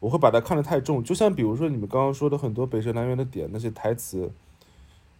[0.00, 1.02] 我会把它看得太重。
[1.02, 4.30] 就像比如说你们刚刚说的很多北辙南辕的点，那些台词，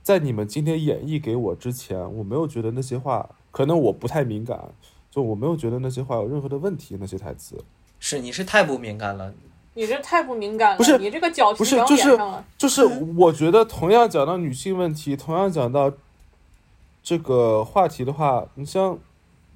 [0.02, 4.72] 在你们今天演绎给我之前，我没有觉得那些话，可能我不太敏感。
[5.10, 7.64] 就我没有觉得那些话有任何的问题，那些台词
[7.98, 9.32] 是你是太不敏感了，
[9.72, 12.18] 你这太不敏感了，不是你这个脚不是就是
[12.58, 12.84] 就是
[13.16, 15.90] 我觉得同样讲到女性问题，同样讲到
[17.08, 18.98] 这个话题的话，你像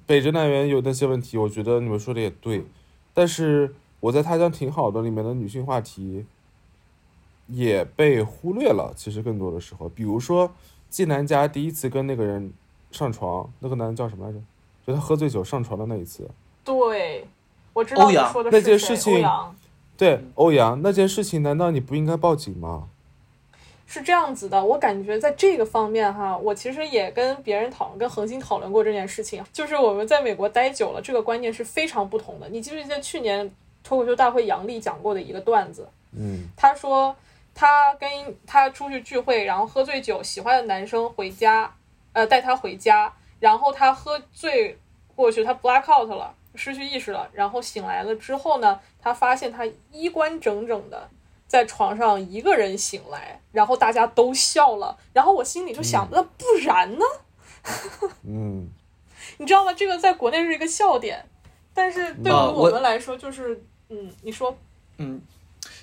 [0.07, 2.65] 北辙南辕有那些问题，我觉得你们说的也对，
[3.13, 6.25] 但是我在他乡挺好的里面的女性话题
[7.45, 10.51] 也被忽略了，其实更多的时候，比如说
[10.89, 12.51] 季南家第一次跟那个人
[12.89, 14.39] 上床，那个男的叫什么来着？
[14.87, 16.27] 就他喝醉酒上床的那一次，
[16.63, 17.27] 对，
[17.73, 19.23] 我知道你说的那件事情，
[19.95, 22.87] 对，欧阳那件事情，难道你不应该报警吗？
[23.93, 32.49] 是这样子的，我感觉在这个方面哈，我其实也跟别人讨论，跟恒星讨论过这件事情，就是我们在美国待久了，这个观念是非常不同的。
[32.49, 33.47] 你记不记得去年
[33.83, 35.87] 脱口秀大会杨笠讲过的一个段子？
[36.17, 37.15] 嗯，他说
[37.53, 38.09] 他跟
[38.47, 41.71] 他出去聚会，然后喝醉酒，喜欢的男生回家，
[42.13, 43.13] 呃，带他回家。
[43.39, 44.75] 然后他喝醉
[45.15, 47.29] 过去，他 black out 了，失去意识了。
[47.31, 51.07] 然后醒来了之后呢，他发现他衣冠整整的
[51.53, 54.97] 在床上一个人醒来，然后大家都笑了。
[55.13, 57.05] 然后我心里就想，那不然呢？
[58.25, 58.67] 嗯，
[59.37, 59.71] 你知道吗？
[59.71, 61.23] 这个在国内是一个笑点，
[61.71, 64.57] 但是对于我们来说，就是嗯，你说，
[64.97, 65.21] 嗯，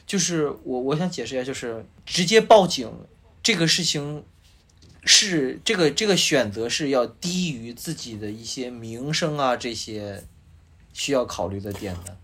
[0.05, 2.93] 就是我我想解释一下，就是直接报警
[3.41, 4.25] 这个事情。
[5.03, 10.23] 是这个这个选择是要低于自己的一些名声啊，这些
[10.93, 12.19] 需要考虑的点的。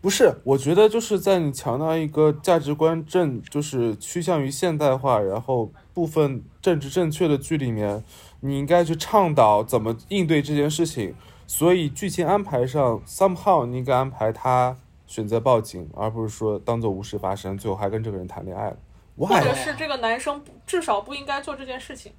[0.00, 8.04] 不是，我觉得就是在你强调一个价值观正，就是趋向于现代化，然后部分政治正确的剧里面，
[8.40, 11.14] 你应该去倡导怎么应对这件事情。
[11.46, 18.76] 所以剧情安排上，somehow 你应该安排他选择报警，而不是说当做无事发生，最后还跟这个人谈恋爱了。
[19.16, 22.12] 或者是这个男生至少不应该做这件事情，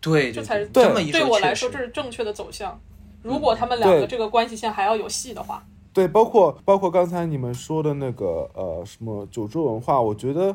[0.00, 2.80] 对，这才是对对我来说这是正确的走向。
[3.20, 10.54] 如果他们两个这个关系线还要有戏的话，对，包括包括刚才你们说的那个呃什么九州文化，我觉得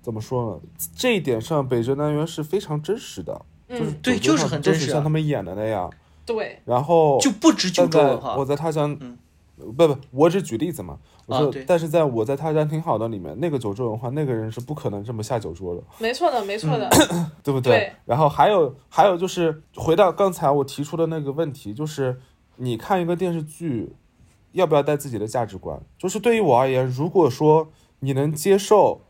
[0.00, 0.60] 怎么说呢？
[0.94, 5.92] 这一点上北辙南辕是非常真实的，就是对，就是很真实，像他们演的那样。
[6.24, 8.36] 对，然后就不止九州文化。
[8.36, 9.18] 我在他乡，嗯，
[9.56, 10.98] 不不，我只举例子嘛。
[11.26, 11.52] 我。
[11.66, 15.82] 但是在我在他乡挺好的里面，那个九州文化，那个人是不可能这么下酒桌的。
[15.98, 16.88] 没错的，没错的，
[17.42, 17.92] 对不对？
[18.04, 22.20] 然后还有还有就是回到刚才我提出的那个问题，就是
[22.56, 23.94] 你看一个电视剧，
[24.52, 25.80] 要不要带自己的价值观？
[25.96, 29.02] 就是对于我而言，如果说你能接受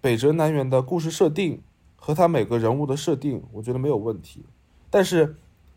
[0.00, 1.62] 北辙南辕的故事设定
[1.96, 4.44] 和他每个人物的设定，我觉得没有问题。
[4.90, 5.36] 但是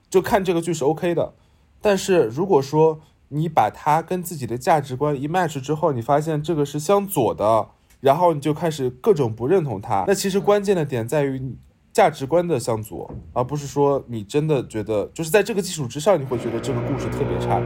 [0.09, 1.33] 就看这个剧是 OK 的。
[1.81, 10.05] 但是如果说，你把它跟自己的价值观一 match 之后，你发现这个是相左的，然后你就开始各种不认同它。
[10.07, 11.55] 那其实关键的点在于
[11.91, 17.61] 价值观的相左，而不是说你真的觉得就是在这个基础之上，你会觉得这个故事特别差。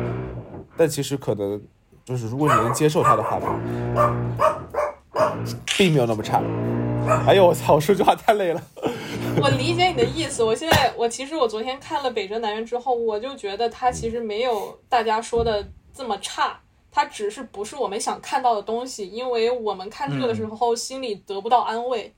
[0.79, 1.61] 但其实可能
[2.05, 3.37] 就是如果你能接受它的话，
[5.77, 6.41] 并没有那么差。
[7.27, 7.75] 哎呦我操！
[7.75, 8.63] 我说句话太累了。
[9.41, 10.41] 我理解你的意思。
[10.41, 16.57] 我现在，我其实我昨天看了《北辙南辕》之后，我就觉得它其实没有大家说的这么差，
[16.89, 19.05] 它只是不是我们想看到的东西。
[19.09, 22.09] 因为我们看这个的时候，心里得不到安慰；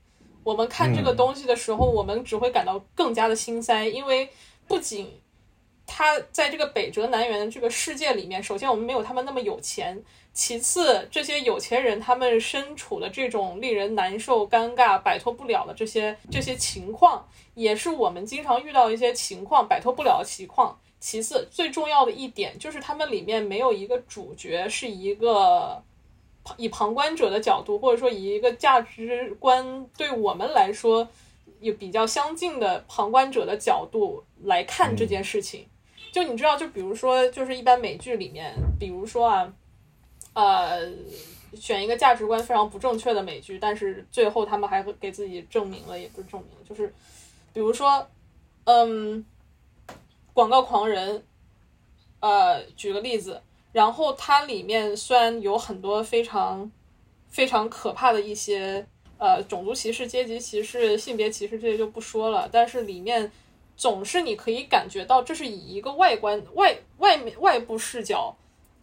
[0.44, 3.88] 我们看这个东西的时候，我们只会感到更加的心塞。
[3.88, 4.28] 因为
[4.68, 5.08] 不仅
[5.86, 10.02] 他在这个北辙南辕的这个世界里面，首先我们没有他们那么有钱。
[10.34, 20.78] 其次，这些有钱人他们身处的这种令人难受、尴尬、摆脱不了的这些这些情况，也是我们经常遇到一些情况摆脱不了的情况。
[20.98, 25.82] 其次，最重要的一点就是他们里面没有一个主角是一个
[26.56, 31.06] 以旁观者的角度，或者说以一个价值观对我们来说
[31.60, 35.66] 有比较相近的旁观者的角度来看这件事情。
[36.12, 39.52] 就你知道，就比如说，就是一般美剧里面，比如说啊。
[40.34, 40.90] 呃，
[41.54, 46.90] 选一个价值观非常不正确的美剧，但是最后他们还给自己证明了，也不是证明，就是，
[47.52, 48.08] 比如说，
[48.64, 49.22] 嗯，
[50.32, 51.22] 广告狂人，
[52.20, 56.72] 呃，举个例子，然后它里面虽然有很多非常
[57.28, 58.86] 非常可怕的一些
[59.18, 63.30] 呃种族歧视、阶级歧视、性别歧视这些就不说了，但是里面
[63.82, 68.32] 总是你可以感觉到这是以一个外观外外面外部视角。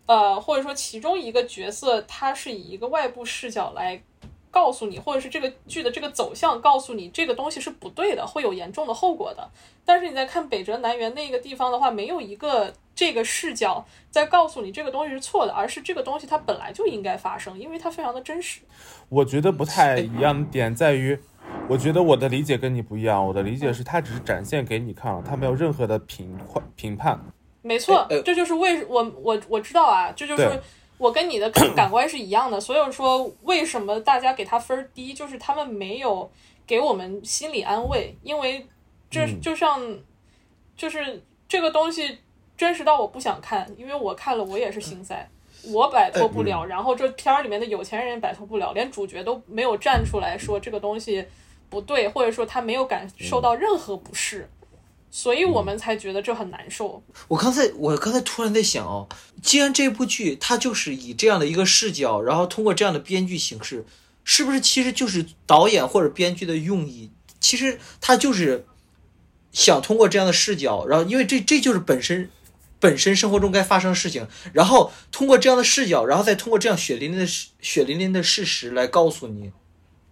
[0.08, 4.04] 呃，或者说其中一个角色，他是以一个外部视角来
[4.52, 9.50] 告诉你，或者是这个剧的这个走向告诉你这个东西是不对的，会有严重的后果的。
[9.86, 18.60] 但是你在看北辙南辕那个地方的话，没有一个这个视角在告诉你这个东西是错的，而是这个东西它本来就应该发生，因为它非常的真实。
[19.08, 21.18] 我觉得不太一样的点在于，
[21.68, 27.20] 我觉得我的理解跟你不一样，我的理解是他只是展现给你看了，他没有任何的评判评判。
[27.62, 30.60] 没错，这就是为我我我知道啊，这就是
[30.98, 32.60] 我跟你的感官是一样的。
[32.60, 36.32] 所以说，为什么大家给他分低，就是他们没有
[36.66, 38.66] 给我们心理安慰，因为
[39.10, 39.80] 这就像
[40.76, 42.18] 就是这个东西
[42.58, 45.30] 真实到我不想看，因为我看了我也是心塞，
[45.64, 46.66] 我摆脱不了。
[46.66, 51.26] 然后这片儿里面的有钱人摆脱不了，连主角都没有站出来说这个东西
[51.70, 54.50] 不对，或者说他没有感受到任何不适。
[55.12, 57.02] 所以我们才觉得这很难受。
[57.28, 59.10] 我刚才我刚才突然在想哦，
[59.42, 63.84] 既然这部剧它就是以这样的一个视角，然后通过这样的编剧形式，
[64.24, 67.10] 是不是其实就是导演或者编剧的用意？
[67.40, 68.68] 其实他就是
[69.52, 72.30] 想通过这样的视角，然后因为这这就是本身
[72.80, 79.52] 本身生活中该发生的事情，然后通过这样的视角，然后再通过这样血淋淋的血淋淋的事实来告诉你，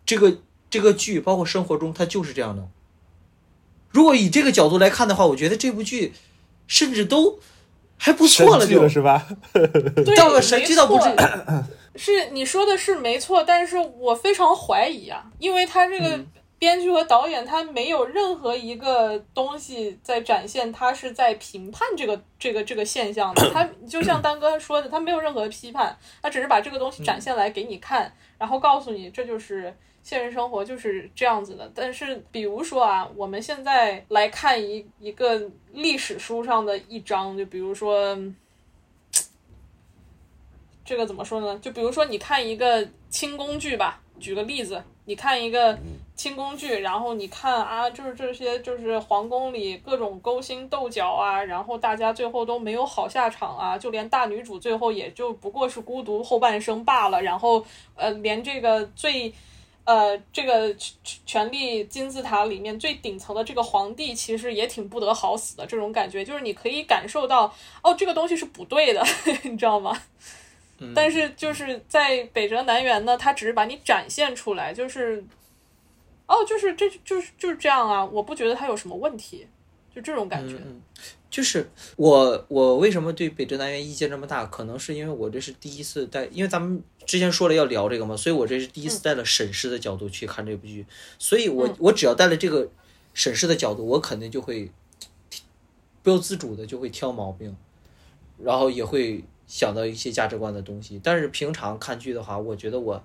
[0.05, 0.37] 这个
[0.69, 2.67] 这个剧包括生活中它就是这样的。
[3.89, 6.13] 如果以这个角度来看的话，我觉得这部剧
[6.67, 7.39] 甚至都
[7.97, 9.27] 还不错了，就是吧？
[10.15, 11.15] 到了神剧倒不至于。
[11.95, 16.23] 是你说的是没错，但是我非常怀疑啊，因为他这个
[16.59, 23.49] 编剧和导演他没有任何一个东西在展现他是在评判这个这个这个现象的。
[23.51, 29.73] 他就像丹哥说的，他没有任何批判，他只是把这个东西展现来给你看，然后告诉你这就是。
[30.03, 38.17] 现实生活就是这样子的，但是比如说啊，我们现在来看一一个历史书上的一章，就比如说，
[40.85, 41.59] 这个怎么说呢？
[41.59, 45.75] 就比如说你看一个清宫剧吧，举个例子，你看一个
[46.17, 59.33] 清宫剧，然后你看啊，就是这些就是皇宫里各种勾心斗角啊，然后大家最后都没有好下场啊，就连大女主最后也就不过是孤独后半生罢了，然后呃，连这个最。
[59.87, 65.65] 呃，这个权力金字塔里面最顶层的这个皇帝，其实也挺不得好死的。
[65.65, 67.45] 这种感觉就是你可以感受到，
[67.81, 69.01] 哦，这个东西是不对的，
[69.49, 69.97] 你知道吗？
[70.93, 75.23] 但是就是在北辙南辕呢，他只是把你展现出来，就是，
[76.27, 78.05] 哦，就是这就是就是这样啊。
[78.05, 79.47] 我不觉得他有什么问题，
[79.93, 80.55] 就这种感觉。
[80.55, 80.81] 嗯，
[81.29, 84.45] 就是我我为什么对北辙南辕意见这么大？
[84.45, 90.85] 可能是因为我这是第一次带，因为咱们之前说了要聊这个嘛，所以我这是第一次带了审视的角度去看这部剧，
[91.17, 92.69] 所以我我只要带了这个
[93.13, 94.71] 审视的角度，我肯定就会
[96.03, 97.55] 不由自主的就会挑毛病，
[98.37, 101.01] 然后也会想到一些价值观的东西。
[101.03, 103.01] 但是平常看剧的话，我觉得我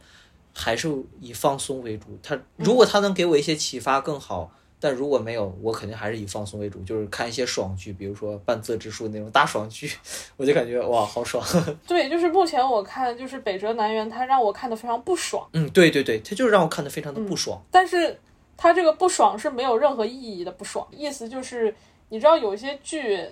[0.53, 2.19] 还是以放松为主。
[2.23, 4.53] 他如果他能给我一些启发更好。
[4.85, 9.89] 但如果没有，我肯定还是以放松为主，就是看一些爽剧，比如说半泽直树那种大爽剧，
[10.37, 11.41] 我就感觉哇，好爽。
[11.87, 15.49] 对，就是目前我看就是北辙南辕，它让我看的非常不爽。
[15.53, 17.63] 嗯，对对对，它就是让我看的非常的不爽。
[17.71, 18.19] 但是
[18.57, 21.73] 它这个不爽是没有任何意义的不爽，意思就是
[22.09, 23.25] 你知道有些剧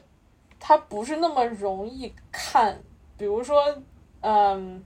[0.61, 2.81] 它不是那么容易看，
[3.21, 3.63] 比如说，
[4.23, 4.83] 嗯。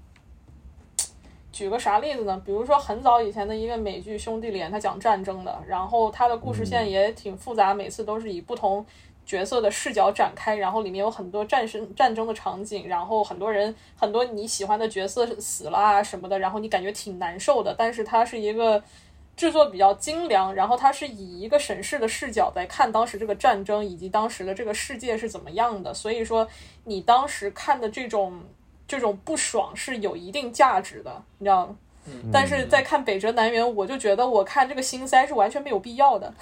[1.53, 2.43] 举个啥例子呢？
[2.45, 8.85] 比如说很早以前的一个美剧《兄弟连》，它讲战争的，然后它的故事线也挺复杂，每次都是以不同
[9.25, 17.73] 角色的视角展开，然后里面有很多战争战争的场景，然后很多人很多你喜欢的角色死了啊什么的，然后你感觉挺难受的。
[17.79, 18.83] 但是它是一个
[19.37, 26.49] 制作比较精良，然后它是以一个审视的视角在看当时这个战争以及当时的这个世界是怎么样的，所以说
[26.85, 28.43] 你当时看的这种。
[28.87, 31.77] 这种不爽是有一定价值的，你知道吗？
[32.31, 36.35] 但是在看北辙南辕，我就觉得我看这个心塞是完全没有必要的。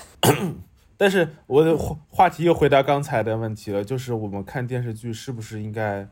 [0.99, 6.05] 但是我的话话题又回到刚才的问题了，就是我们看电视剧是不是应该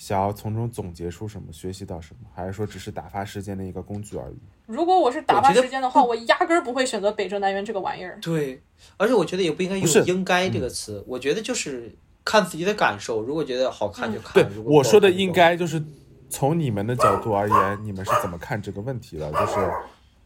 [0.00, 4.38] 想要从中总结出什么、学习到什么，还是说只是打发时间的一个工具而已？
[4.64, 8.18] 如果我是打发时间的话，我压根儿不会选择北辙南辕这个玩意儿。
[8.22, 8.62] 对，
[8.96, 11.94] 而且我觉得也不应该用“应该”这个词，我觉得就是。
[12.22, 14.34] 看自己的感受，如果觉得好看就看。
[14.34, 15.82] 对，我说的应该就是
[16.28, 19.32] 从你们的角度而言，你们是怎么看这个问题的？
[19.32, 19.72] 就是，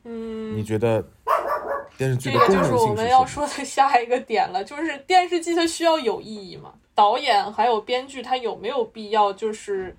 [0.03, 1.03] 嗯，你觉得
[1.97, 2.71] 电视剧的功能性是？
[2.71, 6.75] 就是我们要说的 下一个点了，就是电视剧它需要有意义吗？
[6.95, 9.97] 导演还有编剧他有没有必要就是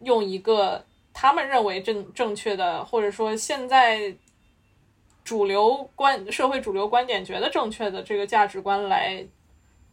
[0.00, 4.14] 用一个他们认为正正确的，或者说现在
[5.22, 9.26] 主流观社会主流观点觉得正确的这个价值观来？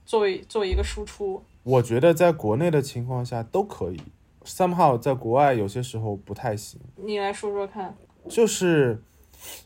[0.05, 3.99] 作为作为一个输出，我觉得在国内的情况下都可以
[4.45, 6.79] ，somehow 在国外有些时候不太行。
[6.95, 7.93] 你来说说看，
[8.29, 9.03] 就是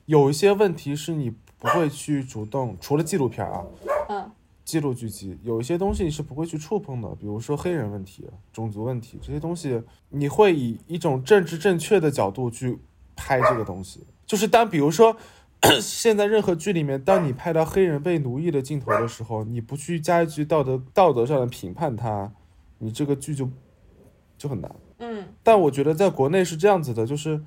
[0.06, 3.64] 有一些问题是你不会去主动，除了纪录片啊，
[4.10, 4.32] 嗯，
[4.66, 12.80] 记录剧集，有一些东西你是不会去触碰的，比如说黑人问题、种族问题这些东西，你会以一种政治正确的角度去
[13.16, 15.16] 拍这个东西，就是当比如说。
[15.80, 22.34] 现在任何剧里面，当你拍到黑人被奴役的镜头的时候，你不去加一句道德道德上的评判他，
[22.80, 23.48] 你这个剧就
[24.40, 24.76] 就很难。
[24.98, 27.40] 嗯，但我觉得在国内是这样子的，就是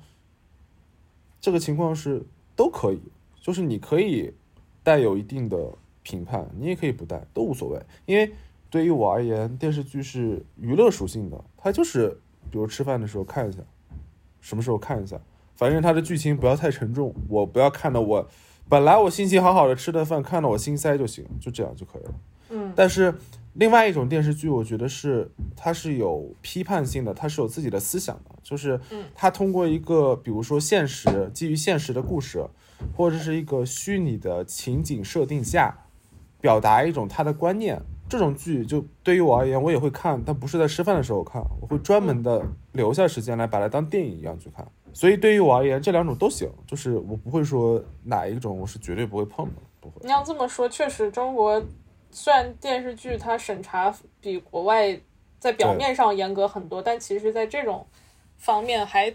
[1.45, 2.25] 这个情况是
[2.55, 2.99] 都可以，
[3.39, 4.33] 就是你可以
[4.81, 7.79] 带有一定的评判，你也可以不带，都无所谓。
[8.07, 8.33] 因为
[8.71, 12.19] 对于我而言，电视剧是娱乐属性的，它就是
[12.49, 13.59] 比如吃饭的时候看一下，
[14.41, 15.21] 什么时候看一下。
[15.55, 18.27] 反正它的剧情不要太沉重，我不要看的我，
[18.67, 22.13] 本来我心情好好的吃的饭，看到我心塞就行，就这样就可以了。
[22.49, 22.73] 嗯。
[22.75, 23.13] 但是
[23.55, 28.79] 另外一种电视剧，我觉得是它是有批判性的，它是有自己的思想的，就是
[29.13, 32.45] 它通过一个比如说现实基于现实的故事，
[32.95, 35.85] 或者是一个虚拟的情景设定下，
[36.41, 37.81] 表达一种他的观念。
[38.07, 44.67] 这种剧就对于我而言，我也会看，但不是在吃饭的时候看，我会专门的留下时间来把它当电影一样去看。
[44.93, 49.95] 所以对于我而言，这两种都行，就是我不会说哪一种我是绝对不会碰的，不会。
[50.03, 51.59] 你要这么说，确实中国
[52.15, 54.97] 虽然电视剧它审查比国外
[55.37, 57.85] 在表面上严格很多，但其实在这种
[58.37, 59.13] 方面还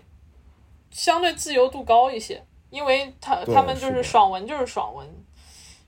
[0.91, 5.09] 相对自由度高一些，因为他他们就是爽文就是爽文，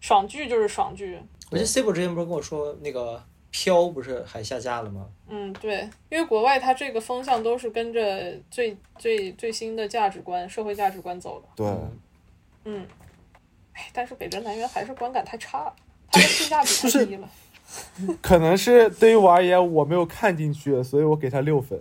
[0.00, 1.20] 爽剧就是爽剧。
[1.50, 3.22] 我记得 C 博之前不是跟我说那个。
[3.54, 5.06] 飘不是还下架了吗？
[5.28, 11.48] 嗯，对，因为国外它这个风向都是跟着最最最新的价值观、社会价值观走的。
[11.54, 11.66] 对，
[12.64, 12.86] 嗯，
[13.74, 15.76] 哎，但是北辙南辕还是观感太差了，
[16.12, 17.28] 它的 性价比太低了。
[18.20, 21.80] 可能是对于我而言，我没有看进去，所以我给他六分。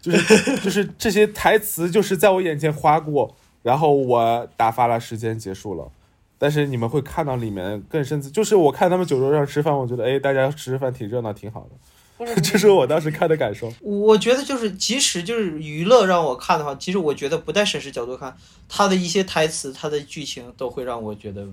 [0.00, 5.90] 就是就是这些台词就是在我眼前划过，然后我打发了时间结束了。
[6.36, 12.34] 但是你们会看到里面更深，就是我看他们酒桌上吃饭，我觉得哎，大家吃吃饭挺热闹，挺好的。
[12.42, 13.72] 这是我当时看的感受。
[13.80, 18.36] 我觉得就是，即使就是娱乐让我看的话，其实我觉得不带审视角度看，
[18.68, 21.48] 他的一些台词、他的剧情都会让我觉得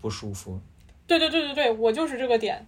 [0.00, 0.60] 不舒服。
[1.06, 2.66] 对对对对对，我就是这个点，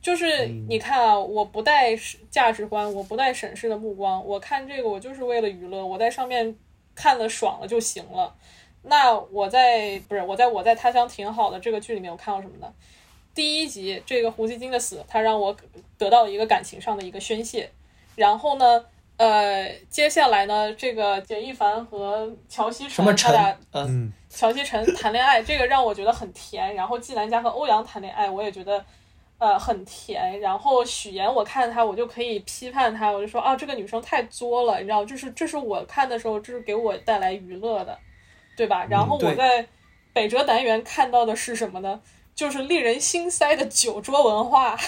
[0.00, 1.96] 就是你看啊，我不带
[2.30, 6.56] 价值观，我不带审视的目光，我看这个我就是为了娱乐，我在上面
[6.94, 8.34] 看了爽了就行了。
[8.84, 12.72] 那我在不是我在我在他乡挺好的这个剧里面，我看到什么呢？
[13.34, 15.56] 第一集这个胡锡进的死，他让我
[15.96, 17.70] 得到一个感情上的一个宣泄。
[18.14, 18.84] 然后呢，
[19.22, 26.74] 呃，接下来呢，这个简亦凡和乔西晨他俩，嗯，乔西晨谈恋爱， 这个让我觉得很甜。
[26.74, 28.84] 然后季兰佳和欧阳谈恋爱，我也觉得。
[29.38, 30.38] 呃，很甜。
[30.38, 37.98] 然后许岩，我看他，我就可以批判他，我就说啊，这个女生太作了，你知道，就是这是我看的时候，这是给我带来娱乐的，
[38.56, 38.86] 对吧？
[38.88, 39.66] 然后我在
[40.12, 42.00] 北辙南辕看到的是什么呢？
[42.36, 44.78] 就是令人心塞的酒桌文化。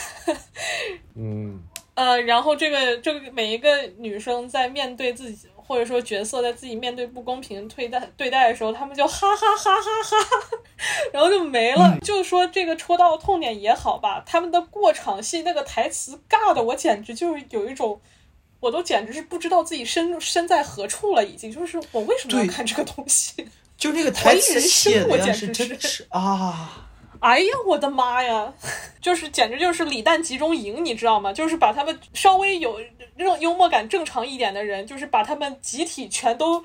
[1.18, 1.60] 嗯。
[1.94, 5.48] 呃，然后这个这个每一个女生在面对自己。
[5.66, 10.58] 或者说角色在自己面对不公平对待对待的时候，他们就哈哈哈哈哈，
[11.10, 11.98] 然后就没了。
[12.02, 17.98] 就说这个戳到痛点也好吧，他们的过场戏那个台词尬的我简直就是有一种，
[18.60, 23.48] 我都简直是不知道自己身身在何处了，已经就是我为什么要看这个东西？
[23.78, 26.90] 就那个台词写的呀，是真是啊。
[27.24, 28.52] 哎呀，我的妈呀！
[29.00, 31.32] 就是简直就是李诞集中营，你知道吗？
[31.32, 32.78] 就是把他们稍微有
[33.16, 36.62] 那种幽默感正常一点的人，就是把他们集体全都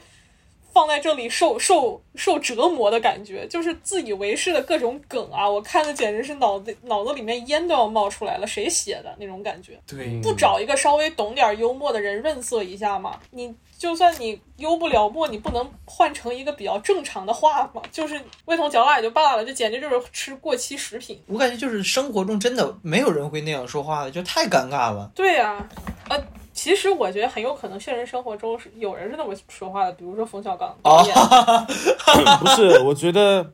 [0.73, 5.49] 放在这里受受受折磨的感觉，就是自以为是的各种梗啊！
[5.49, 9.79] 我看的简直是脑子脑子里面烟都要冒出来了，谁写的那种感觉？
[9.87, 13.19] 对，不找一个稍微懂点幽默的人润色一下吗？
[13.31, 13.53] 你。
[13.79, 17.81] 就算你幽不了默，你不能换成一个比较正常的话吗？
[17.93, 21.17] 就是味同嚼蜡也就罢了，这简直就是吃过期食品。
[21.27, 25.09] 我感觉就是生活中真的没有人会那样说话的，就太尴尬了。
[25.15, 25.65] 对呀，
[26.09, 26.21] 呃，
[26.61, 31.15] 其实我觉得很有可能现实生活中是有人是那么说话的，比如说冯小刚导演。
[32.41, 33.49] 不是，我觉得，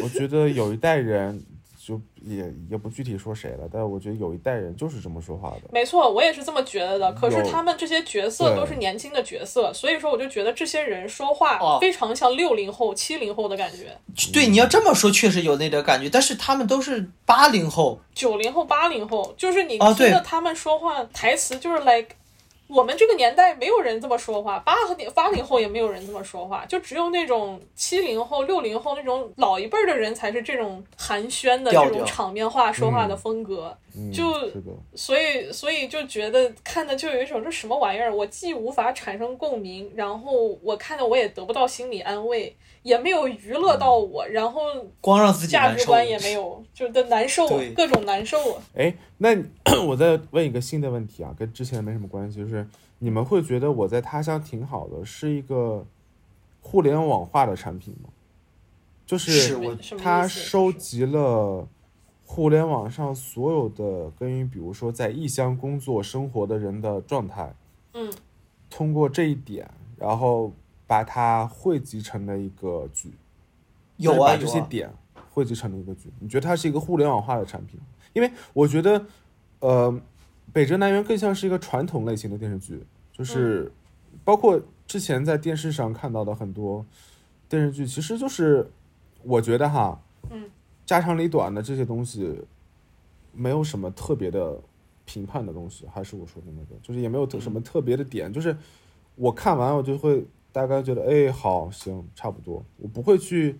[0.00, 1.44] 我觉得有一代人。
[1.82, 5.62] 就也也不具体说谁了，但我觉得有一代人就是这么说话的。
[5.72, 7.12] 没错，我也是这么觉得的。
[7.14, 13.98] 可是他们这些角色都是年轻的角色，所以说我就觉得这些人说话非常像六零后、七零后的感觉。
[14.32, 16.08] 对，你要这么说，确实有那点感觉。
[16.08, 22.10] 但是他们都是八零后、九零后、八零后，就是你听着他们说话台词，就是 like。
[22.70, 33.76] 我们这个年代没有人这么说话，八和八零后也没有人这么说话，就只有那种七零后、六零后那种老一辈的人才是这种寒暄的这种场面话说话的风格。
[34.14, 34.32] 就
[34.94, 42.56] 所以所以就觉得看的就有一种这什么玩意儿，我既无法产生共鸣，然后我看的我也得不到心理安慰。
[42.82, 44.62] 也没有娱乐到我，然后
[45.02, 47.46] 光让自己价值观也没 有，就的难受，
[47.76, 48.58] 各种难受。
[48.74, 48.90] 哎，
[49.22, 49.36] 那
[49.86, 52.66] 我再问一个新的问题啊，跟之前没什么关系，就是
[52.98, 55.86] 你们会觉得我在他乡挺好的，是一个
[56.62, 58.08] 互联网化的产品吗？
[59.06, 59.56] 就是
[59.98, 61.68] 他收集了
[62.24, 67.54] 互联网上所有的关于比如说在异乡工作生活的人的状态，
[67.92, 68.10] 嗯，
[68.70, 70.52] 通过这一点，然后。
[70.90, 73.12] 把它汇集成了一个剧，
[73.98, 74.90] 有啊，这些点
[75.32, 76.12] 汇集成了一个剧。
[76.18, 77.78] 你觉得它是一个互联网化的产品？
[78.12, 79.06] 因为我觉得，
[79.60, 79.90] 呃，
[80.52, 83.70] 《北辙南辕》更像是一个传统类型的电视剧，就是
[84.24, 86.84] 包括之前在电视上看到的很多
[87.48, 88.70] 电视剧，其实就是
[89.22, 90.00] 我觉得哈，
[90.30, 90.50] 嗯，
[90.84, 92.42] 家长里短的这些东西，
[93.32, 94.60] 没有什么特别的
[95.04, 95.86] 评判的东西。
[95.92, 98.56] 还是我说的那个，就是也没有特什么特别的点，就是
[99.16, 100.26] 我看完我就会。
[100.52, 103.52] 大概觉得哎好行差不多，我不会去，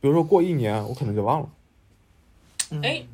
[0.00, 1.48] 比如说过一年我可能就忘了。
[2.82, 3.06] 哎，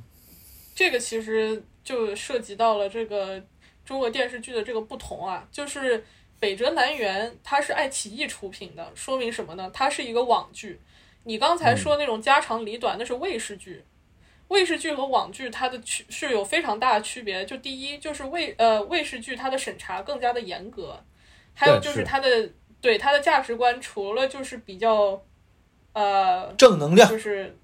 [0.75, 3.43] 这个其实就涉及到了这个
[3.85, 5.99] 中国电视剧的这个不同啊，就是
[6.39, 9.71] 《北辙南辕》它是爱奇艺出品的，说明什么呢？
[9.73, 10.81] 它是一个网剧。
[11.25, 13.85] 你刚才说那种家长里短那是卫视剧，
[14.49, 17.45] 卫视剧和网剧它的区是有非常大的区别。
[17.45, 21.03] 就第一就是卫呃卫视剧它的审查更加的严格，
[21.55, 22.51] 还有就是它的。
[22.83, 25.23] 对它的价值观，除了就是比较，
[25.93, 27.57] 呃，正能量，就是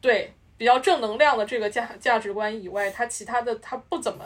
[0.00, 4.24] 对比较正能量的这个价价值观以外，他其他的他不怎么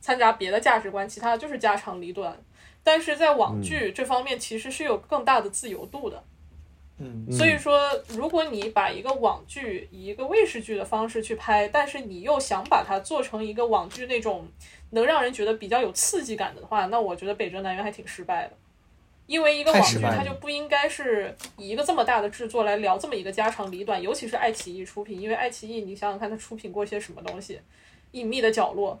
[0.00, 2.36] 掺杂别的价值观，其他的就是家长里短。
[2.84, 6.22] 但是在网剧这方面，其实是有更大的自由度的。
[6.98, 14.46] 嗯，所以说，如果你把一个网剧以一个卫视剧的方式去拍，但是你又想把它做成一个网剧那种
[14.90, 18.56] 能让人觉得比较有刺激感的话，那我觉得《北辙南辕》还挺失败的。
[19.26, 25.18] 因为一个网剧，它就不应该是以一个这么大的制作来聊这么一个家长里短，尤其是爱奇艺出品。
[25.20, 27.54] 因为爱奇艺，你想想看，它出品过些什么东西，
[28.10, 29.00] 《隐秘的角落》，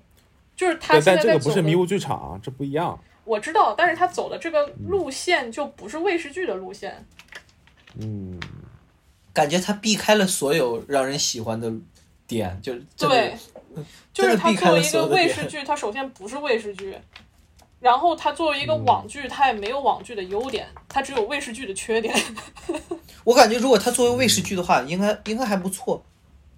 [0.58, 1.28] 就是它现在在走。
[1.28, 2.98] 这个不是迷雾剧场，这不一样。
[3.24, 7.04] 我知道，但是它走的这个路线就不是卫视剧的路线。
[8.00, 8.40] 嗯，
[9.32, 11.70] 感觉它避开了所有让人喜欢的
[12.26, 13.36] 点，就是对，
[14.12, 16.96] 就是它作为一个卫视剧，它首先不是卫视剧。
[17.82, 22.14] 然后它作为一个网剧，它也没有网剧的优点，它只有卫视剧的缺点。
[23.24, 26.00] 我感觉如果它作为卫视剧的话，应该应该还不错。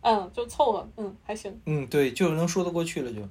[0.02, 1.58] 嗯，就凑合，嗯，还行。
[1.64, 3.22] 嗯，对，就能说得过去了，就。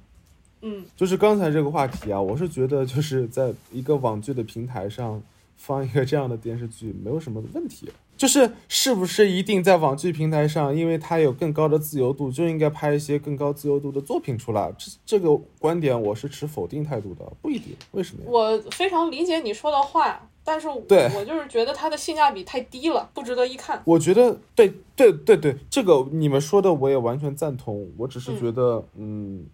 [0.62, 5.22] 嗯，就是刚才这个话题啊，我是觉得就是在一个网剧的平台上
[5.56, 7.88] 放一个这样的电视剧没有什么问题。
[8.24, 14.72] 就是是不是一定在网剧平台上，因为它有更高的自由度，就应该拍一些更高自由度的作品出来？
[14.78, 17.76] 这这个观点我是持否定态度的，不一定。
[17.90, 18.22] 为什么？
[18.26, 23.82] 我非常理解你说的话，但是对我就是觉得它的性价比太低了，不值得一看。
[23.84, 27.86] 我觉得对对对对，这个你们说的我也完全赞同。
[27.98, 29.44] 我只是觉得，嗯。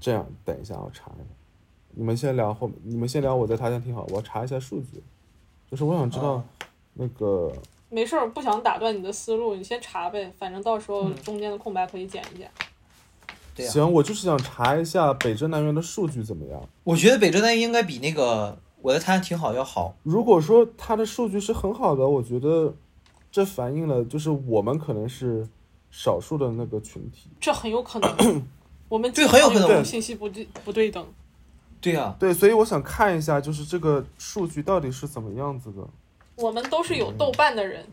[0.00, 1.24] 这样，等一下，我查一下。
[1.90, 3.34] 你们先聊后，你们先聊。
[3.34, 5.02] 我在他乡挺好，我查一下数据。
[5.70, 6.42] 就是我想知道，
[6.94, 7.52] 那个。
[7.94, 10.32] 没事儿，不想打断你的思路，你先查呗。
[10.36, 12.50] 反正到时候中间的空白可以剪一剪。
[13.70, 16.60] 行，我就是想查一下北浙南园的数据怎么样。
[16.82, 19.94] 我觉得北浙南园应该比那个我的他乡挺好要好。
[20.02, 22.74] 如果说它的数据是很好的，我觉得
[23.30, 25.48] 这反映了就是我们可能是
[25.88, 27.30] 少数的那个群体。
[27.40, 28.42] 这很有可能。
[28.90, 31.06] 我们对很有可能信息不对不对等，
[31.80, 35.82] 对呀，对，所以我想看一下，就是这个数据到底是怎么样子的。
[36.36, 37.86] 我们都是有豆瓣的人，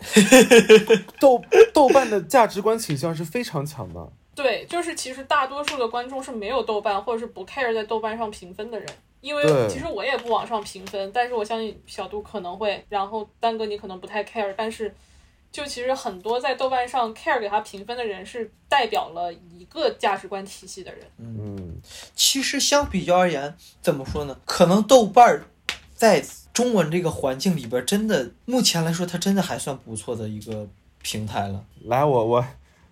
[1.20, 4.12] 豆豆瓣的价值观倾向是非常强的。
[4.34, 8.88] 对，就是其实大多数的观众是没有豆瓣或者是不 care 在豆瓣上评分的人，
[9.20, 14.94] 因为其实我也不往上评分，但是我相信小杜可能会，然后丹哥你可能不太 care，但是。
[15.52, 21.04] 就其实很多在豆瓣上 care 给他评分的人，是代表了一个价值观体系的人。
[21.18, 21.80] 嗯，
[22.14, 24.38] 其实相比较而言，怎么说呢？
[24.44, 25.46] 可能豆瓣儿
[25.92, 30.68] 在中文这个环境里边，真的目前来说，它真的还算不错的一个
[31.02, 31.64] 平台了。
[31.84, 32.44] 来，我我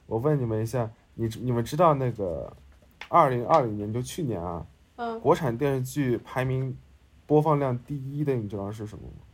[0.06, 2.56] 我问你们一下，你你们知道那个
[3.08, 4.64] 二零二零年就去年啊，
[4.96, 6.76] 嗯，国产电视剧排名
[7.26, 9.24] 播放量第一的，你知道是什么吗？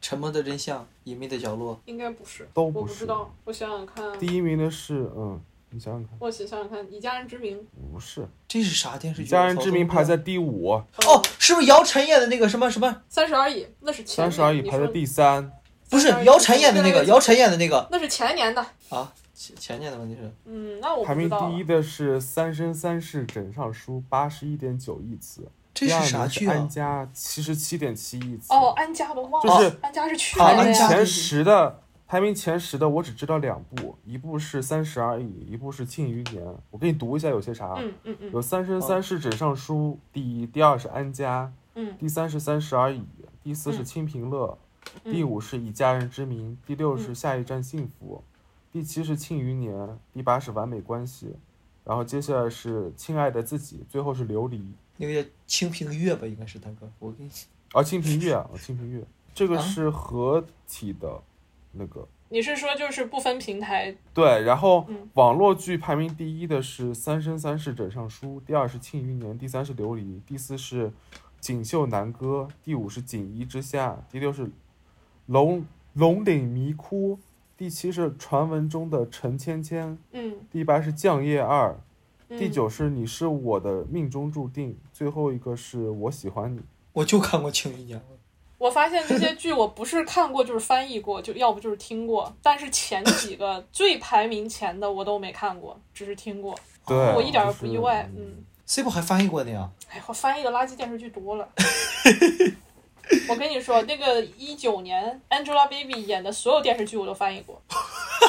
[0.00, 2.78] 沉默的真相，隐秘的角落，应该不是，都不是。
[2.78, 4.18] 我不知道，我想想看。
[4.18, 5.40] 第一名的是，嗯，
[5.76, 6.12] 你想想看。
[6.18, 7.62] 我想想看，以家人之名。
[7.92, 9.28] 不是，这是啥电视剧？
[9.28, 10.70] 家人之名排在第五。
[10.70, 13.02] 哦，是不是姚晨演的那个什么什么？
[13.10, 15.52] 三十而已，那是三十而已排在第三。
[15.90, 17.86] 不是姚晨演的那个，姚晨演的那个。
[17.92, 18.66] 那是前年的。
[18.88, 20.32] 啊，前前年的问题是。
[20.46, 25.46] 嗯，那我排名第一的是《三生三世枕上书》，八十一点九亿次。
[25.74, 26.54] 这是啥剧啊？
[26.54, 28.50] 安家七十七点七亿次。
[28.50, 29.58] 哦，安家我忘了。
[29.58, 36.44] 就是安家是去年前十的，排名前十的，我只知道两部，一部是《三十而已》，一部是《庆余年》。
[36.70, 37.74] 我给你读一下有些啥。
[37.78, 38.30] 嗯嗯嗯。
[38.32, 43.00] 有《三生三世枕上书》第一，第二是《安家》，嗯，第三是《三十而已》，
[43.42, 44.56] 第四是《清平乐》，
[45.12, 48.22] 第五是以家人之名，第六是下一站幸福，
[48.70, 49.74] 第七是《庆余年》，
[50.14, 51.34] 第八是完美关系，
[51.82, 54.62] 然后接下来是亲爱的自己，最后是琉璃。
[54.96, 57.30] 那个叫《清平乐》吧，应该是大哥，我给你。
[57.72, 59.00] 啊，《清平乐》啊，《清平乐》
[59.34, 61.20] 这个是合体的，
[61.78, 62.06] 那个。
[62.28, 63.96] 你是说就是不分平台？
[64.12, 70.88] 对，然后网络剧排名第一的是《三生三世枕上书》，第二是《庆余年》，第三是《琉璃》，第四是
[71.38, 74.46] 《锦绣南歌》，第五是《锦衣之下》，第六是
[75.26, 77.16] 《龙龙岭迷窟》，
[77.56, 81.70] 第七是传闻中的陈芊芊，嗯，第八是《降夜二》。
[82.28, 86.60] 第九是你是我的命中注定，最后一个是我喜欢你。
[86.92, 88.00] 我就看过《庆余年》。
[88.58, 92.34] 我发现这些剧我不是看过就是翻译过，就要不就是听过。
[92.42, 96.54] 但是前几个 最排名前的我都没看过，只是听过。
[96.86, 98.08] 对，我一点也不意外。
[98.16, 99.68] 嗯，这部还翻译过的呀？
[99.90, 101.48] 哎，我翻译的垃圾电视剧多了。
[103.28, 107.60] 我跟你说，那个一九年 Angelababy 演的所有电视剧我都翻译过。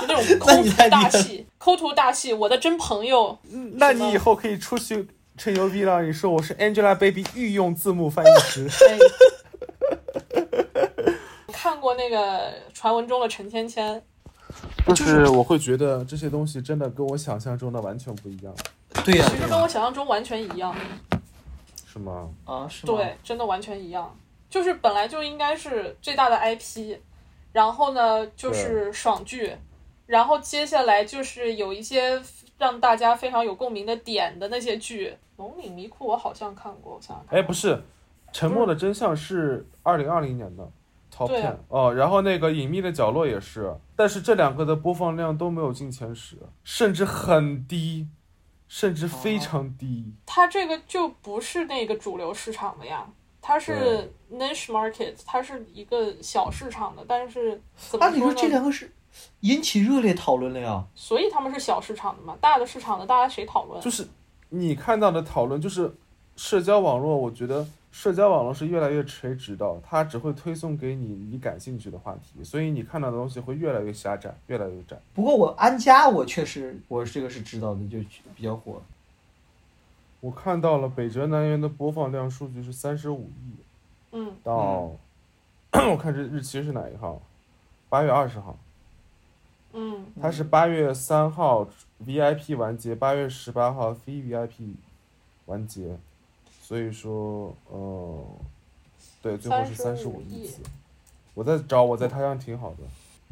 [0.02, 3.38] 就那种 抠图大戏，抠图大戏，我的真朋友。
[3.76, 5.08] 那你以后可以出去
[5.38, 6.04] 吹牛逼了。
[6.04, 8.70] 你说我是 Angelababy 御用字幕翻译师。
[11.68, 14.02] 看过那个传闻中的陈芊芊，
[14.88, 18.56] 就是我会觉得这些东西真的跟我想象中的完全不一样。
[19.04, 20.74] 对呀，其实跟我想象中完全一样。
[21.86, 22.30] 是吗？
[22.46, 22.96] 啊，是吗？
[22.96, 24.18] 对，真的完全一样。
[24.50, 26.98] 就是本来就应该是最大的 IP，
[27.52, 29.54] 然后呢就是爽剧。
[30.06, 32.18] 然后接下来就是有一些
[32.58, 37.38] 让大家非常有共鸣的点的那些剧，《龙岭迷窟》我好像看过，我想想看。
[37.38, 37.76] 哎，不是，
[38.32, 40.66] 《沉默的真相》是二零二零年的
[41.18, 48.08] Top Ten 哦，然后那个《隐秘的角落》也是，但是这两个的播放量都没有进前十，甚至很低，
[48.68, 50.14] 甚至非常低。
[50.28, 53.08] 它这个就不是那个主流市场的呀，
[53.42, 58.36] 它是 niche market，它是一个小市场的，但是怎么说呢？
[58.38, 58.94] 这两个是。
[59.40, 63.82] 引起热烈讨论了呀，所以他们是小市场的嘛，大的市场的大家谁讨论？
[63.82, 64.08] 就是
[64.50, 65.92] 你看到的讨论，就是
[66.36, 75.00] 社交网络，我觉得社交网络是越来越垂直的，它只会推送给你你感兴趣的话题，所以你看到的东西会越来越狭窄，越来越窄。
[75.14, 77.98] 不过我安家，我确实我这个是知道的，就
[78.36, 78.82] 比较火。
[80.20, 83.54] 我看到了北辙南辕的播放量数据是三十五亿，
[84.12, 84.92] 嗯，到
[85.72, 87.22] 我看这日期是哪一号？
[87.90, 88.58] 八月二十号。
[89.74, 91.68] 嗯，它是八月三号
[92.04, 94.74] VIP 完结，八月十八号非 VIP
[95.46, 95.98] 完结，
[96.68, 98.28] 所以说，呃，
[99.22, 100.62] 对，最后是三十五亿次。
[101.34, 102.78] 我在找，我在他乡挺好的。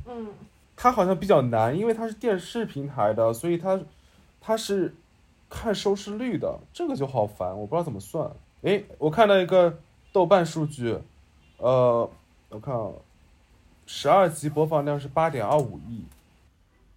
[0.06, 0.30] 嗯，
[0.78, 3.78] 他好像比较难，因为他是电视平台的，所以他，
[4.40, 4.96] 他是
[5.50, 8.32] 看收视率的，这个就好烦，我不知道怎么算。
[8.62, 9.80] 诶，我看到一个
[10.14, 10.98] 豆瓣数据，
[11.58, 12.10] 呃，
[12.48, 12.90] 我看啊
[13.86, 16.06] 十二集播放量是八点二五亿。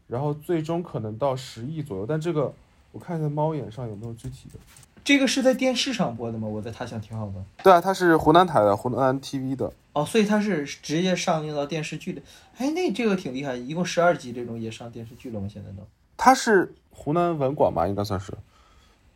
[0.06, 2.54] 然后最终可能到十亿左右，但这个
[2.92, 4.60] 我看一下猫眼上有没有具体的。
[5.08, 6.46] 这个是在电视上播的吗？
[6.46, 7.32] 我在他乡挺好的。
[7.64, 9.72] 对啊，它是湖南台的，湖南 TV 的。
[9.94, 12.20] 哦，所以它是直接上映到电视剧的。
[12.58, 15.48] 哎，那这个挺厉害，一共十二集这种也上电视剧了吗？
[15.50, 15.78] 现在都？
[16.14, 18.34] 它是湖南文广吧，应该算是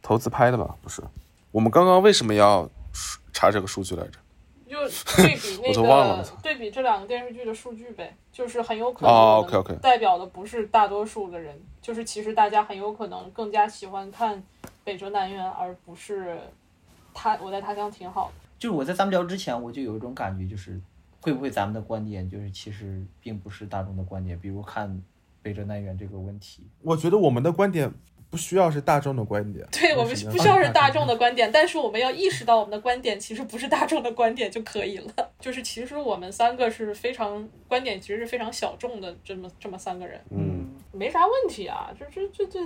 [0.01, 0.75] 投资拍的吧？
[0.81, 1.03] 不是。
[1.51, 2.67] 我们刚刚为什么要
[3.35, 4.13] 查这个数据来着？
[4.67, 4.79] 就
[5.19, 14.39] 对比那个，对比这两个电视剧的数据呗，就是很有可能代表的不是大多数的人，就是其实大家很有可能更加喜欢看
[14.85, 16.39] 《北辙南辕》，而不是
[17.15, 18.33] 他我在他乡挺好的。
[18.59, 20.81] 就是我在咱们聊之前，我就有一种感觉，就是
[21.21, 24.89] 会不会咱们的观点就是其实并不是大众的观点，比如看
[25.43, 27.93] 《北辙南辕》这个问题，我觉得我们的观点。
[28.31, 35.13] 不需要是大众的观点，对我们不需要是大众的观点，但是我们要意识到我们的观点其实不是大众的观点就可以了。
[35.39, 42.59] 就是其实我们三个是非常观点，其实是非常小众的这么这么三个人，嗯，没啥问题啊，这这这这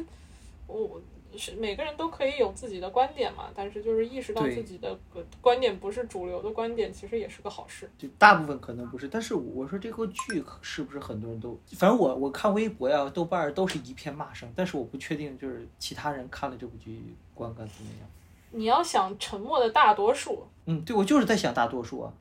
[0.68, 1.00] 我。
[1.36, 4.96] 是每个人都可以有自己的观点嘛，但是就是意识到自己的
[5.40, 7.90] 观点不是主流的观点，其实也是个好事。
[7.98, 18.08] 就大部分可能不是，但是我说这个剧是不是很多人都，反正我我看微博呀、豆瓣都是一片骂声，但是我不确定就是其他人看了这部剧观感怎么样。
[18.50, 22.12] 你要想沉默的大多数，嗯，对，我就是在想大多数啊。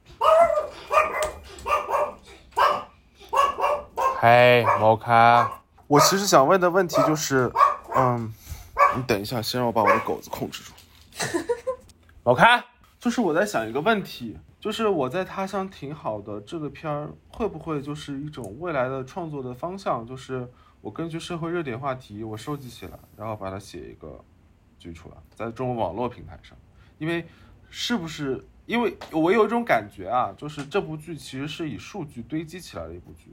[4.20, 7.52] 嘿，猫咖，我其实想问的问题就是，
[7.96, 8.34] 嗯。
[8.96, 10.74] 你等一下，先让我把我的狗子控制住。
[12.24, 12.64] 老开，
[13.00, 20.06] 就是我在想一个问题，就是我在他乡挺好的这个片儿，会不会就是一种未来的创作的方向？
[20.06, 20.50] 就是
[20.82, 24.24] 我根据社会热点话题，我收集起来，然后把它写一个
[24.80, 26.58] 剧出来，在这种网络平台上。
[26.98, 27.26] 因为
[27.70, 28.44] 是不是？
[28.66, 33.32] 因为我有一种感觉啊，就是这部剧其实是以数据堆积起来的一部剧。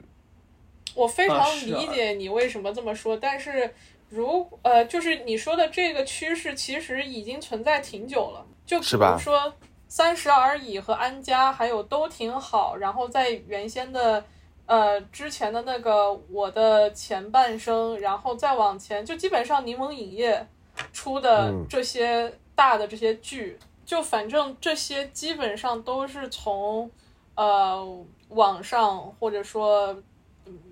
[0.95, 3.75] 我非常理解你为什么这么说，但是。
[4.15, 8.45] 如呃，就是你说的这个趋势，其实已经存在挺久了。
[8.67, 9.41] 就比如说
[9.89, 12.77] 《三十而已》和《安家》，还有都挺好。
[12.77, 14.23] 然后在原先的
[14.67, 20.47] 呃之前的那个《我的前半生》，然后再往前，就基本上柠檬影业
[20.93, 26.91] 出的这些大的这些剧，就反正这些基本上都是从
[27.35, 27.83] 呃
[28.29, 29.97] 网上或者说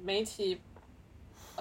[0.02, 0.60] 媒体。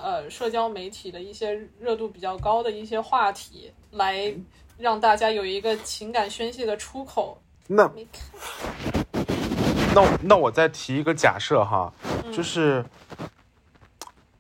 [0.02, 4.34] 呃，社交媒体的一些热度比较高的一些话题，来
[4.78, 7.42] 让大家有一个情感宣泄的出口。
[7.68, 7.92] 那，
[9.94, 11.94] 那那我再提一个假设哈，
[12.32, 12.84] 就是，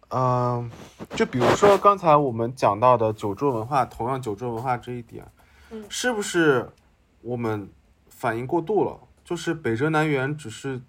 [0.09, 0.69] 嗯，
[1.15, 5.25] 就比如说刚才我们讲到的酒桌文化，同样酒桌文化这一点，
[5.69, 6.69] 嗯，是不是
[7.21, 7.69] 我们
[8.07, 8.99] 反应过度了？
[9.23, 10.81] 就是北辙南辕只是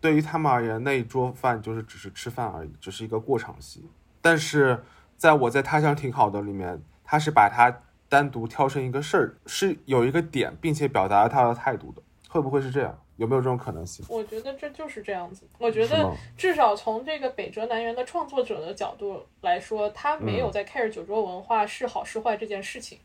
[0.00, 3.88] 对于他们而言，那一桌饭就是只是吃饭而已，只是一个过场戏。
[4.26, 4.82] 但是，
[5.16, 12.98] 在我在他乡挺好的里面，他是把它单独挑成一个事儿，是有一个点，并且表达了他的态度的，会不会是这样？
[13.18, 14.04] 有没有这种可能性？
[14.08, 15.46] 我觉得这就是这样子。
[15.58, 22.98] 我觉得至少从这个北辙南辕的创作者的角度来说，他没有在 care 九州文化是好是坏这件事情，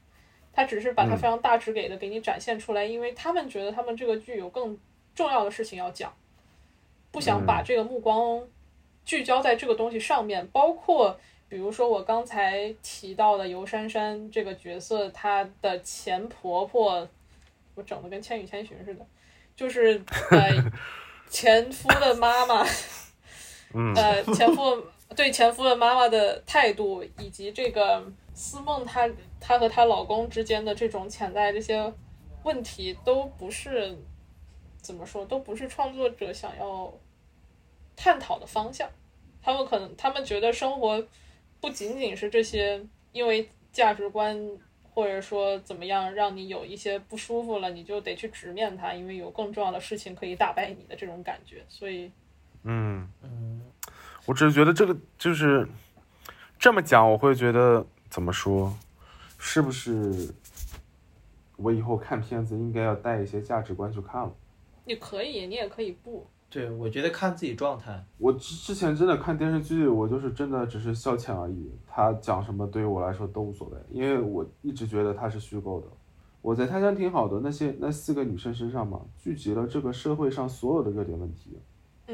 [0.52, 4.76] 他只是把它非常大致给的给你展现出来，因为他们觉得他们这个剧有更
[5.14, 6.12] 重要的事情要讲，
[7.12, 8.42] 不想把这个目光。
[9.12, 17.06] 聚焦在这个东西上面，包括比如说我刚才提到的尤珊珊这个角色，她的前婆婆，
[17.76, 19.06] 我整的跟《千与千寻》似的，
[19.54, 20.72] 就是呃
[21.30, 22.66] 前夫的妈妈，
[23.98, 24.82] 呃前夫
[25.14, 28.02] 对前夫的妈妈的态度，以及这个
[28.34, 29.10] 思梦她
[29.42, 31.94] 她和她老公之间的这种潜在这些
[32.44, 33.94] 问题，都不是
[34.78, 36.94] 怎么说，都不是创作者想要。
[37.94, 38.90] 探讨的方向，
[39.42, 41.04] 他们可能他们觉得生活
[41.60, 44.38] 不仅仅是这些，因为价值观
[44.94, 51.64] 或者说怎么样让你有一些不舒服了，你就得去直面它，因为有更重要的事情可以打败你的这种感觉。
[51.68, 52.12] 所以，
[52.64, 53.62] 嗯嗯，
[54.26, 55.68] 我只是觉得这个就是
[56.60, 58.78] 这么讲，我会觉得怎么说，
[59.38, 60.34] 是不是
[61.56, 64.36] 我以后看片子应该要带一些价值观去看了？
[64.84, 66.28] 你可以，你也可以不。
[66.52, 68.04] 对，我觉得看自己状态。
[68.18, 71.72] 我之之前真的看电视剧，我就是真的只是消遣而已。
[71.88, 75.88] 他讲什么对于我来说都无所谓，因为我一直觉得他是虚构的。
[76.42, 81.58] 我在他乡挺好的那些那四个女生身上嘛，聚集了这个社会上所有的热点问题。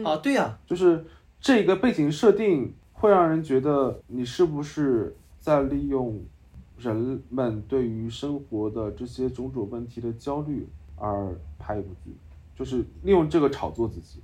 [0.03, 1.03] 啊，对呀，就是
[1.41, 6.21] 这个背景设定会让人觉得你是不是在利用
[6.77, 12.15] 人们对于生活的这些种种问题的焦虑而拍一部剧，
[12.55, 14.19] 就是利用这个炒作自己。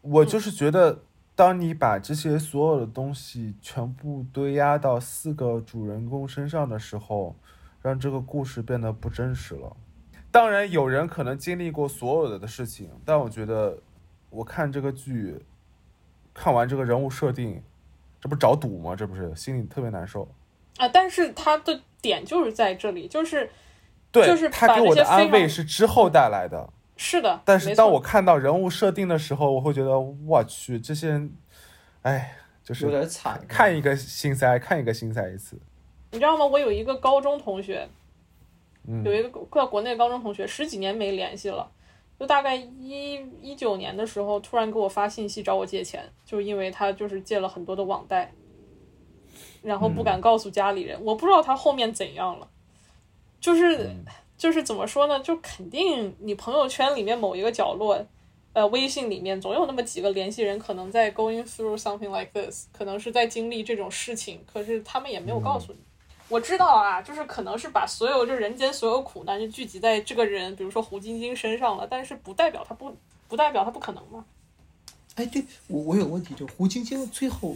[0.00, 1.02] 我就是觉得，
[1.34, 7.36] 当你把这些所有的东西全部堆压到四个主人公身上的时候，
[7.80, 9.76] 让这个故事变得不真实了。
[10.30, 13.78] 当然，有人可能经历过所有的的事情，但我觉得，
[14.30, 15.38] 我看这个剧，
[16.32, 17.62] 看完这个人物设定，
[18.20, 18.96] 这不找赌吗？
[18.96, 20.26] 这不是心里特别难受
[20.78, 20.88] 啊！
[20.88, 23.50] 但是他的点就是在这里，就是，
[24.10, 26.68] 对，就是他给我的安慰是之后带来的。
[26.96, 31.32] 是的，但是当我看到人物设定的时候，我会觉得我去，这些人，
[32.02, 33.42] 哎，就是有点惨。
[33.48, 35.58] 看一个心塞，看一个心塞一次。
[36.12, 36.44] 你知道吗？
[36.46, 37.88] 我有一个高中同学，
[38.86, 41.68] 嗯，有一个在国内高中同学，十几年没联系了，
[42.20, 48.32] 就大概一一九年的时候，突然给我发信息找我借钱，就因为他就是借了很多的网贷，
[49.62, 52.46] 然后不敢告诉家里人，我不知道他后面怎样了，
[53.40, 53.90] 就是。
[54.42, 55.20] 就是怎么说呢？
[55.20, 58.04] 就肯定你朋友圈里面某一个角落，
[58.54, 65.78] 呃，微信里面总有那么几个联系人，可能在 going through something like this，可能是在经历这种事情，可是他们也没有告诉你。
[66.28, 72.92] 我知道啊，就是可能是把所有就人间所有苦难就聚集在这个人，比如说胡晶晶身上了，但是不代表他不
[73.28, 74.24] 不代表他不可能吗？
[75.14, 77.54] 哎，对我我有问题，就胡晶晶最后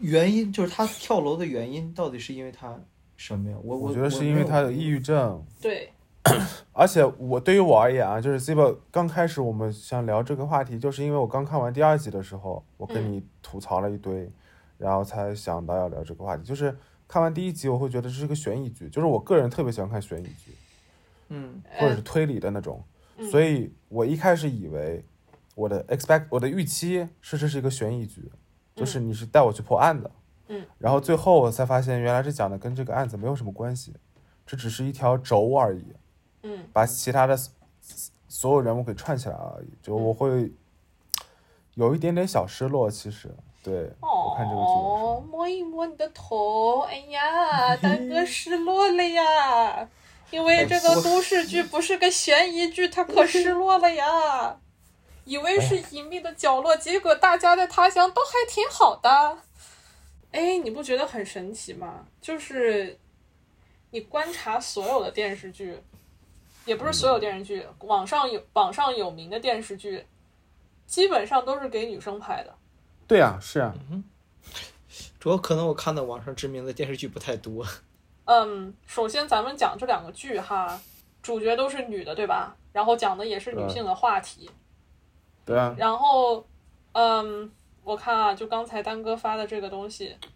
[0.00, 2.80] 原因就是她跳楼的原因到底是因为她。
[3.22, 3.56] 什么呀？
[3.62, 5.40] 我我觉得是因为他的抑郁症。
[5.60, 5.92] 对，
[6.72, 14.28] 而且我对于我而言啊，就是 Ziba 刚开始我们想聊这个话题，就是因为我刚看完第二集的时候，我跟你吐槽了一堆，
[14.76, 16.42] 然后才想到要聊这个话题。
[16.42, 20.50] 就是看完第一集，我会觉得这是个悬疑剧，就是我个人特别喜欢看悬疑剧，
[21.28, 22.82] 嗯，或者是推理的那种，
[23.30, 25.04] 所以我一开始以为
[25.54, 28.32] 我的 expect 我的预期是这是一个悬疑剧，
[28.74, 30.10] 就是你是带我去破案的。
[30.10, 30.21] 嗯，
[30.78, 33.94] 然后最后我才发现，原来这讲的跟这个案子没有什么关系，
[34.46, 35.84] 这只是一条轴而已。
[36.42, 37.38] 嗯，把其他的
[38.28, 39.68] 所有人物给串起来而已。
[39.82, 40.52] 就我会
[41.74, 49.88] 有一点点小失落，其实对我看这个剧哦，摸一摸你的头，哎呀， 大哥失落了呀，
[50.30, 54.56] 因为这个都市剧不是个悬疑剧，他可失落了呀。
[55.24, 59.38] 以为是隐秘的角落，结果大家在他乡都还挺好的。
[60.32, 62.06] 哎，你不觉得很神奇吗？
[62.20, 62.98] 就是
[63.90, 65.78] 你观察所有的电视剧，
[66.64, 70.06] 也不是所有电视剧，网上有网上有名的电视剧，
[70.86, 72.54] 基本上都是给女生拍的。
[73.06, 73.74] 对啊，是啊。
[73.90, 74.02] 嗯，
[75.20, 77.66] 主要可能我看的网上知名的电视剧不太多。
[78.24, 80.80] 嗯，首先咱们讲这两个剧哈，
[81.22, 82.56] 主角都是女的，对吧？
[82.72, 84.50] 然后讲的也是女性的话题。
[85.44, 85.74] 对啊。
[85.76, 86.46] 然后，
[86.92, 87.52] 嗯。
[87.84, 90.16] 我看啊，就刚才丹哥发的这个东西，《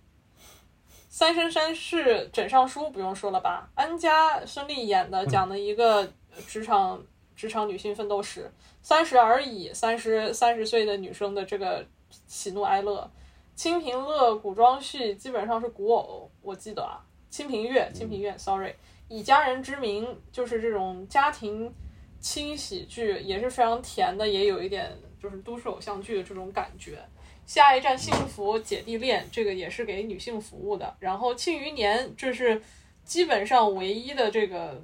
[1.08, 3.70] 三生三世枕上书》不用说了吧？
[3.74, 6.12] 安家孙俪演的，讲的一个
[6.48, 7.00] 职场
[7.36, 8.50] 职场女性奋斗史，
[8.82, 11.86] 三十而已，三十三十岁的女生的这个
[12.26, 13.08] 喜怒哀乐。
[13.58, 17.00] 《清平乐》古装剧基本上是古偶，我记得啊，
[17.34, 18.74] 《清平乐》《清平乐》，sorry，
[19.08, 21.72] 以家人之名就是这种家庭
[22.20, 24.92] 轻喜剧，也是非常甜的，也有一点
[25.22, 26.98] 就是都市偶像剧的这种感觉。
[27.46, 30.96] 下一站幸福姐弟恋，这个也是给女性服务的。
[30.98, 32.60] 然后庆余年，这是
[33.04, 34.82] 基本上唯一的这个，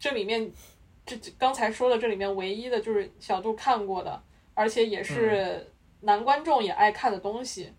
[0.00, 0.50] 这里面
[1.04, 4.22] 这刚才说的这里面唯一的就是小杜看过的，
[4.54, 7.72] 而且也是男观众也爱看的东西。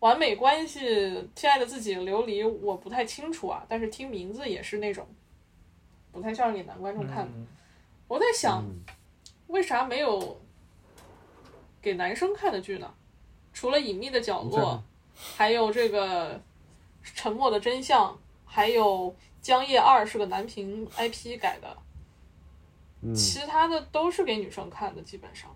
[0.00, 5.06] 完美关系，亲爱的自己琉璃，我不太清楚啊，但是听名字也是那种
[6.10, 7.32] 不太像给男观众看的。
[8.08, 8.64] 我在想，
[9.46, 10.40] 为啥没有
[11.80, 12.92] 给男生看的剧呢？
[13.52, 14.82] 除了隐秘的角落，
[15.36, 16.40] 还有这个
[17.02, 25.54] 沉默的真相，还有江夜二是个男频 IP 改的，其他的都是给女生看的，基本上。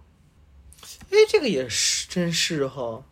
[1.11, 3.03] 哎，这个也是，真是哈。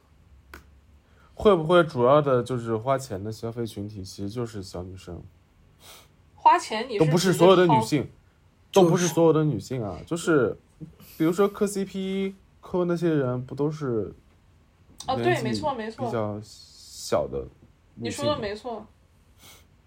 [1.34, 5.22] 会不会主要的就是花钱的消费群体其实就是小女生？
[6.34, 8.10] 花钱你都不是所有的女性，
[8.70, 10.58] 都不是所有的女性啊，就是
[11.16, 14.12] 比如说磕 CP 磕那些人不都是？
[15.06, 17.46] 哦，对，没错没错，比较小的。
[17.94, 18.86] 你说的没错。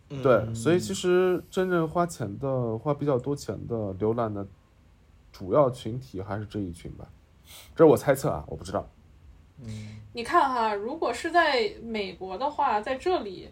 [0.07, 4.45] 对，所以其实真正花钱的、花比较多钱的浏览的
[5.31, 7.09] 主要群体还是这一群吧，
[7.75, 8.87] 这是我猜测啊，我不知道。
[9.63, 9.67] 嗯，
[10.13, 13.49] 你看哈，如果是在美国的话，在这里，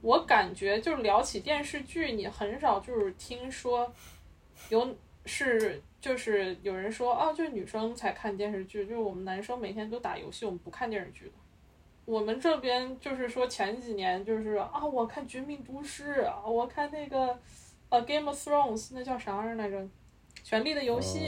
[0.00, 3.92] 我感觉就是聊起电视剧，你很少就是听说
[4.70, 4.96] 有
[5.26, 11.32] 是就是有人说啊，就是女生才看电视剧，就是我们男生每天都打游戏，我们不看电视剧的。
[12.06, 17.38] 我们这边就是说前几年就是啊，我看《绝命毒师》，我看那个
[17.88, 19.78] 呃《Game of Thrones》，那叫啥玩意儿来着，
[20.42, 21.18] 《权力的游戏》。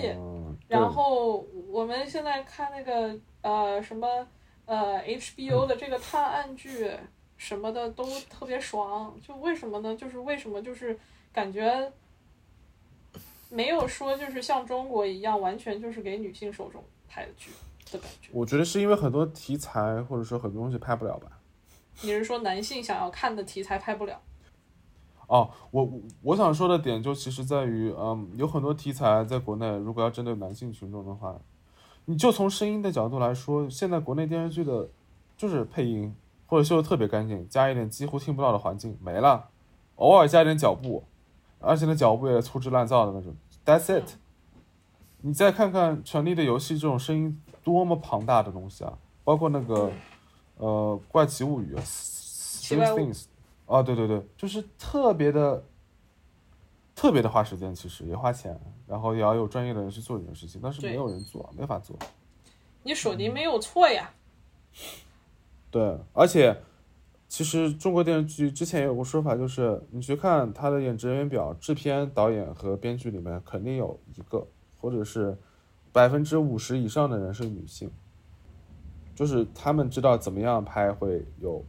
[0.67, 4.27] 然后我们现在看那个呃什么
[4.65, 6.91] 呃 HBO 的这个探案剧
[7.37, 9.95] 什么的都特别爽，就为什么呢？
[9.95, 10.99] 就是为什么就是
[11.33, 11.93] 感觉
[13.53, 17.51] 没有说就是像中国一样完全就是给女性受众拍的剧。
[17.91, 21.27] 的感觉，我觉得是因为很多题材或者说很多东西拍不了吧？
[22.01, 24.19] 你是说男性想要看的题材拍不了？
[25.27, 25.93] 哦，我
[26.23, 31.39] 我想说的点就其实在于，嗯，有很多题材在国内，如果要针对男性群众的话，
[32.07, 34.89] 你就从声音的角度来说，现在国内电视剧的，
[35.37, 36.15] 就是配音
[36.47, 39.51] 或者修的特别干净，加一点几乎听不到的环境没了，
[39.97, 41.05] 偶尔加点脚步，
[41.63, 43.35] 而且那脚步也粗制滥造的那种
[43.65, 44.17] ，That's it。
[45.21, 47.41] 你再看看《权力的游戏》这种声音。
[47.65, 48.99] 多么庞大的东西啊！
[49.23, 49.89] 包括那个，
[50.57, 53.27] 呃，《怪奇物语》，Strange Things，
[53.67, 55.63] 啊，对对对，就是特别的，
[56.97, 61.97] 特别的花时间，其实也花钱，然后也要有专业的人去做这件事情，但是没有人做，没法做。
[62.83, 64.11] 你说的没有错呀。
[65.71, 66.61] 对，而且，
[67.33, 74.47] 其实中国电视剧之前有个说法，就是你去看他的演职人员表，制片、导演和编剧里面肯定有一个，
[74.79, 75.39] 或者是。
[75.95, 77.91] 百分之五十以上的人是女性，
[79.15, 81.63] 就是他们知道怎么样拍会有，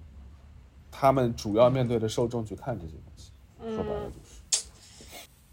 [0.90, 3.32] 他们主要面对的受众去看这些东西。
[3.76, 4.66] 说白了就是，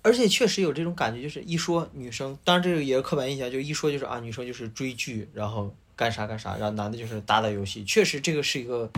[0.02, 7.84] 而且确实有这种感觉，就是一说女生，当然这个也是刻板印象，就一说就是啊，女生就是追剧，然后干啥干啥，然后男的就是打打游戏。
[7.84, 8.88] 确实这个是一个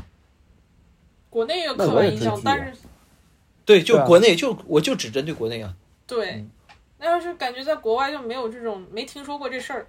[1.33, 2.75] 国内有刻板印象，但是
[3.65, 5.75] 对，就国内就我就只针对国内啊。
[6.07, 6.45] 对。
[6.99, 9.87] 那要是感觉在国外就没有这种，没听说过这事儿。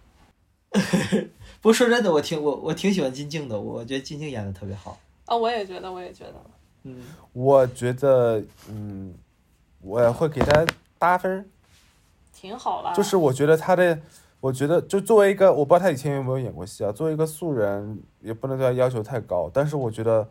[1.61, 4.97] 不说真的，我挺我我挺喜欢金靖的，我觉得金靖演的特别好。
[5.25, 6.33] 啊，我也觉得，我也觉得。
[6.83, 9.13] 嗯，我觉得，嗯，
[9.81, 10.65] 我会给他
[10.97, 11.45] 八分。
[12.33, 12.93] 挺好了。
[12.95, 13.99] 就是我觉得他的，
[14.39, 16.91] 我觉得就作为一个，我不知道他以前有没有演过戏啊。
[16.91, 19.51] 作为一个素人，也不能对他要求太高。
[19.53, 20.27] 但是我觉得，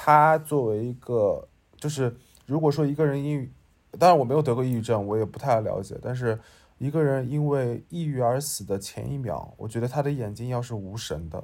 [0.00, 3.50] 他作为一个，就是如果说一个人抑郁。
[3.98, 5.98] 当然我没有得过抑郁症，我也不太了解。
[6.02, 6.38] 但是
[6.76, 11.42] 一个人因为抑郁而死的前一秒，我觉得他的眼睛要是无神的，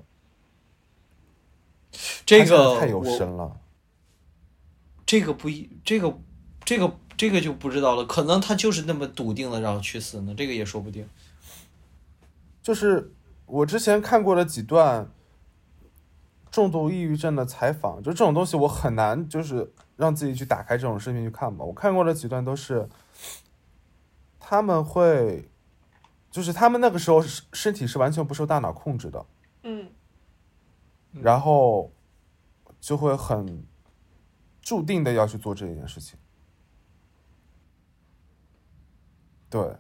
[2.26, 3.58] 这个太有神了。
[5.06, 6.16] 这个不一，这个
[6.64, 8.04] 这个这个就不知道了。
[8.04, 11.08] 可能他就是那么笃定的然后去死呢，这个也说不定。
[12.62, 13.10] 就是
[13.46, 15.10] 我之前看过了几段
[16.54, 19.72] 重度抑郁症的采访，就这种东西我很难就是。
[19.96, 21.64] 让自己去打开这种视频去看吧。
[21.64, 22.88] 我看过的几段都是，
[24.40, 25.48] 他们会，
[26.32, 29.24] 就是他们那个时候身体是完全不受大脑控制的，
[29.62, 29.88] 嗯，
[31.12, 31.92] 然后
[32.80, 33.64] 就会很
[34.60, 36.18] 注定的要去做这一件事情。
[39.48, 39.76] 对，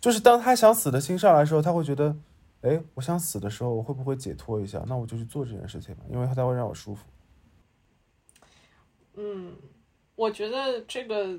[0.00, 2.16] 就是当他想死的心上来的时候，他会觉得，
[2.62, 4.82] 哎，我想死的时候，我会不会解脱一下？
[4.86, 7.04] 那我就去做这件事情吧，因为它才会让我舒服。
[9.14, 9.56] 嗯，
[10.14, 11.38] 我觉得这个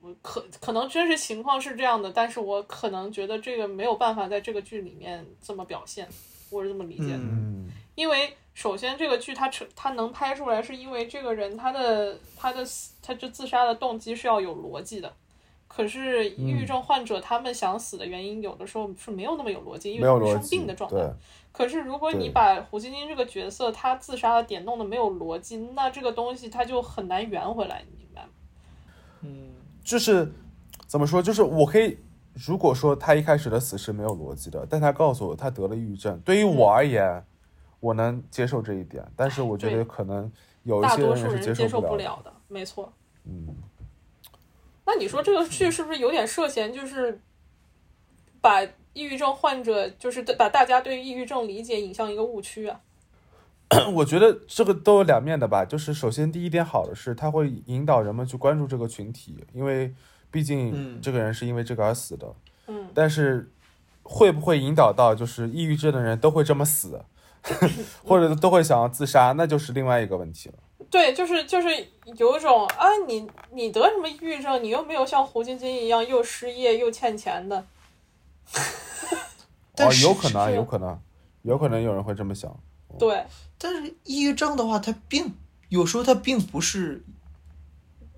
[0.00, 6.08] 我可可能真实情况是这样的，但是我可能觉得这个没有办法在这个剧里面这么表现，
[6.50, 7.18] 我是这么理解的。
[7.18, 12.64] 嗯，因为首先这个剧它成它能拍出来，是因为这个人他的他的
[13.02, 15.14] 他这自杀的动机是要有逻辑的。
[15.74, 20.96] 可是抑郁症患者他们想死的原因，有的时候是没有那么有逻辑，因为他们生病的状态。
[21.50, 28.28] 可是如果你把胡晶晶这个角色他自杀的点弄得没有逻辑，那这个东西他就很难圆回来，你明白吗？
[29.22, 29.50] 嗯，
[29.82, 30.30] 就是
[30.86, 31.22] 怎么说？
[31.22, 31.96] 就是我可以，
[32.34, 37.24] 如果说他一开始的死是没有逻辑的，但他告诉我他得了抑郁症，对于我而言，
[37.80, 39.02] 我能接受这一点。
[39.16, 40.30] 但是我觉得可能
[40.64, 42.92] 有一些人是接受不了的，没错。
[43.24, 43.48] 嗯。
[44.84, 47.20] 那你说这个剧是不是有点涉嫌，就是
[48.40, 48.62] 把
[48.92, 52.80] 抑郁症患者，就是把大家对抑郁症理解引向一个误区啊？
[53.94, 55.64] 我觉得这个都有两面的吧。
[55.64, 59.94] 就是首先第一点好的是，它会引导人们去关注这个群体，因为
[60.30, 62.34] 毕竟这个人是因为这个而死的。
[62.66, 62.88] 嗯。
[62.92, 63.50] 但是
[64.02, 67.02] 会不会引导到就是抑郁症的人都会这么死，
[68.04, 70.56] 或者都会想要自杀，那就是另外一个问题了。
[70.92, 71.68] 对，就是就是
[72.18, 74.62] 有一种啊，你你得什么抑郁症？
[74.62, 77.66] 你又没有像胡晶晶一样又失业又欠钱的。
[79.78, 81.00] 哦，有可能，有可能，
[81.40, 82.54] 有可能有人会这么想。
[82.98, 83.24] 对，
[83.56, 85.34] 但是抑郁症的话，它并
[85.70, 87.02] 有时候它并不是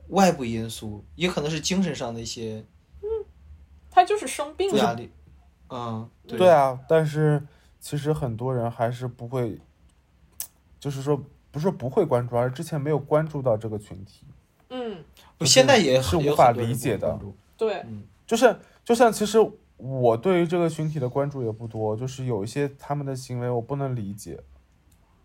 [0.08, 2.64] 外部因素，也可能是精神上的一些。
[3.02, 3.06] 嗯，
[3.88, 5.08] 他就是生病压 力。
[5.70, 7.40] 嗯，对啊，但是
[7.78, 9.60] 其实很多人还是不会，
[10.80, 11.22] 就是说
[11.54, 14.26] 不是说不会关注，而是之前没有关注到这个群体。
[14.68, 14.98] 嗯，
[15.38, 17.18] 我现在也是无法理解的。
[17.56, 19.38] 对，嗯就是就像其实。
[19.76, 24.38] 我对于这个群体的关注也不多，就是有一些他们的行为我不能理解。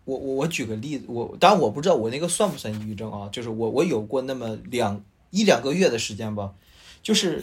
[0.04, 3.28] 我我我举个例子，我当然我不知道我那个算不算抑郁症啊？
[3.30, 5.00] 就是我我有过那么两
[5.30, 6.52] 一两个月的时间吧，
[7.00, 7.42] 就是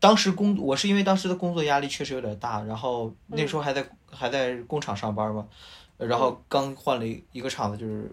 [0.00, 5.46] 当时工我是因为当时的工作压力确实有点大，然后那时候还在还在工厂上班嘛，
[5.98, 8.10] 然后刚换了一个厂子，就是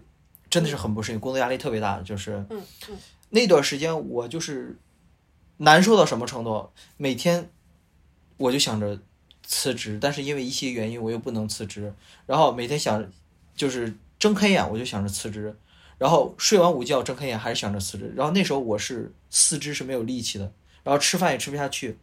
[0.49, 2.45] 真的是很不适应，工作压力特别大，就是
[3.29, 4.77] 那段时间我就是
[5.57, 7.49] 难受到什么程度，每天。
[8.38, 8.99] 我就想着
[9.43, 11.93] 辞职，但是因为一些原因我又不能辞职，
[12.25, 13.09] 然后每天想
[13.55, 15.55] 就是睁开眼我就想着辞职，
[15.97, 20.51] 然后睡完午觉睁开眼还是想着辞职，然后那时候我是四肢是没有力气的，
[20.83, 21.97] 然后吃饭也吃不下去，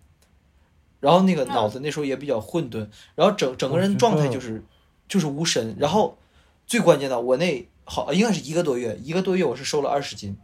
[1.00, 4.64] 然后那个脑子那时候也比较混沌，然后整整个人状态就是
[5.09, 6.18] 就是无神，然后
[6.66, 10.36] 最关键的我那好应该是一个多月，一个多月我是瘦了二十斤，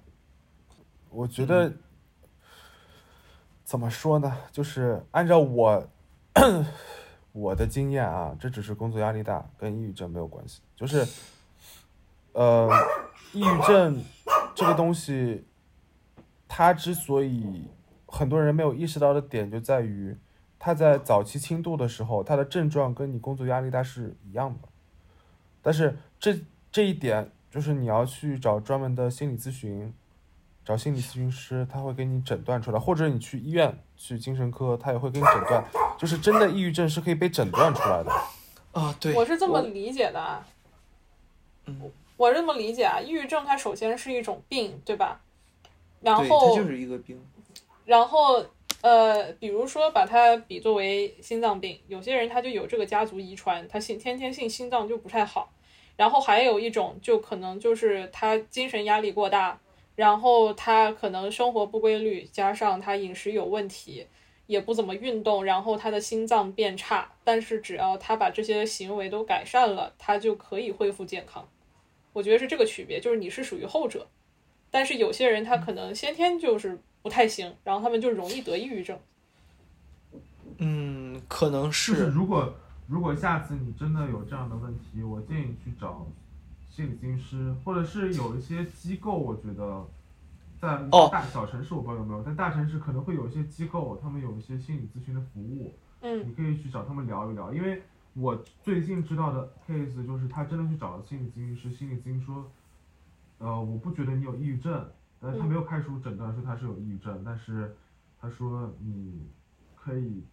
[1.10, 1.72] 我觉得。
[3.64, 4.34] 怎么说呢？
[4.50, 5.86] 就是按照我
[7.32, 10.62] 我的经验啊，这只是工作压力大，跟抑郁症没有关系。
[10.74, 11.06] 就是，
[12.32, 12.66] 呃，
[13.34, 14.02] 抑郁症
[14.54, 15.44] 这个东西，
[16.48, 17.68] 它之所以
[18.06, 20.16] 很多人没有意识到的点，就在于
[20.58, 24.68] 它在早期轻度的时候，它的症状跟你工作压力大是一样的。
[25.62, 26.38] 但是这
[26.70, 29.92] 这一点，就是你要去找专门的心理咨询。
[30.64, 35.64] 找心理咨询师，他会给你诊断出来，或者你去医院去精神科，他也会给你诊断，
[35.96, 38.12] 就是真的抑郁症是可以被诊断出来的。
[38.72, 40.46] 啊，对，我是这么理解的啊。
[41.64, 45.18] 嗯，我这么理解啊，抑郁症它首先是一种病，对吧？
[46.02, 47.18] 然后它就是一个病。
[47.86, 48.44] 然后
[48.80, 55.52] 呃，比如说把它比作为心脏病，有些人他就有这个家族遗传，他心天天性心脏就不太好。
[55.96, 59.58] 然后还有一种就可能就是他精神压力过大。
[59.96, 64.06] 然后他可能生活不规律，加上他饮食有问题，
[64.46, 67.10] 也不怎么运动，然后他的心脏变差。
[67.24, 71.48] 但是只要他把这些行为都改善了，他就可以恢复健康。
[72.12, 74.06] 我觉得是这个区别，就是你是属于后者。
[74.70, 78.98] 但是有些人他可能先天就是不太行，然后他们就容易得抑郁症。
[80.58, 82.06] 嗯，可能是。
[82.08, 82.54] 如果
[82.86, 86.06] 如果下次你真的有这样的问题，我建议去找。
[86.70, 89.84] 心理咨询师，或者是有一些机构，我觉得
[90.60, 90.78] 在
[91.10, 97.52] 大小城市我不知道有没有，但大城市可能会有一些机构，他们有一些心理咨询的服务，嗯，你可以去找他们聊一聊。
[97.52, 97.82] 因为
[98.14, 102.48] 我最近知道的 case 就是他真的去找了心理咨询师，心理咨询说，
[103.38, 104.88] 呃，我不觉得你有抑郁症，
[105.20, 107.74] 但是他没有开出诊断说他是有抑郁症，但是
[108.20, 109.28] 他说你
[109.74, 110.24] 可以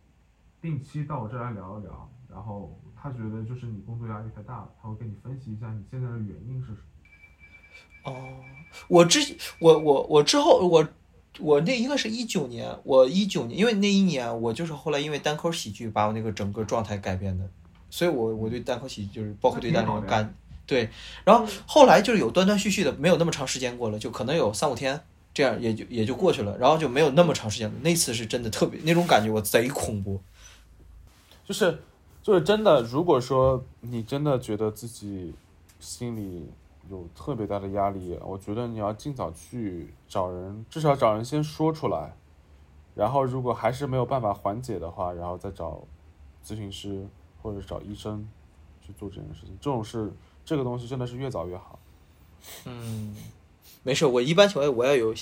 [0.61, 2.79] 定期到我这来聊一聊，然后。
[2.97, 8.11] 他觉得就是你工作压力太大了，他会跟你分析一下你现在的原因是什么。
[8.11, 8.33] 哦，
[8.87, 9.19] 我之
[9.59, 10.87] 我我我之后我
[11.39, 17.47] 我那应该是一九年，我一九年，因为那一年我就是后来因为单口喜剧把我那个整个状态改变的，
[17.91, 20.33] 所以我我对单口喜剧就是包括对单口感
[20.67, 20.89] 对，
[21.23, 24.99] 然后后来就是有断断续续的，没有那么长时间过了，就可能有三五天
[25.33, 27.75] 这样也就也就过去了，然后就没有那么长时间了。
[27.81, 30.21] 那次是真的特别那种感觉，我贼恐怖，
[31.45, 31.79] 就是。
[32.25, 35.35] 就是真的，如果说你真的觉得自己
[35.79, 36.49] 心里
[36.89, 42.15] 有特别大的压力，我觉得你要尽早去找人，至少找人先说出来。
[42.95, 45.83] 然后如果还是没有办法缓解的话，然后再找
[46.43, 47.05] 咨询师
[47.43, 48.27] 或者找医生
[48.81, 49.55] 去做这件事情。
[49.61, 50.11] 这种事，
[50.45, 51.79] 这个东西真的是越早越好。
[52.65, 53.15] 嗯，
[53.83, 55.13] 没事，我一般情况下我要有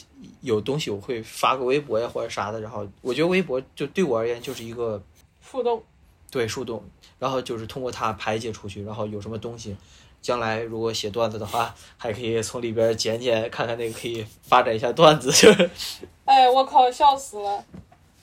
[0.41, 2.59] 有东西，我会发个微博呀或者啥的。
[2.59, 5.01] 然后我觉得微博就对我而言就是一个
[5.41, 5.81] 树洞。
[6.29, 6.83] 对树洞，
[7.19, 9.77] 然后就是通过它排解出去，然后有什么东西，
[10.19, 15.69] 将来如果写段子的话，还可以从里边剪剪，看看那个可以发展一下段子，就是。
[16.25, 17.63] 哎，我靠，笑死了！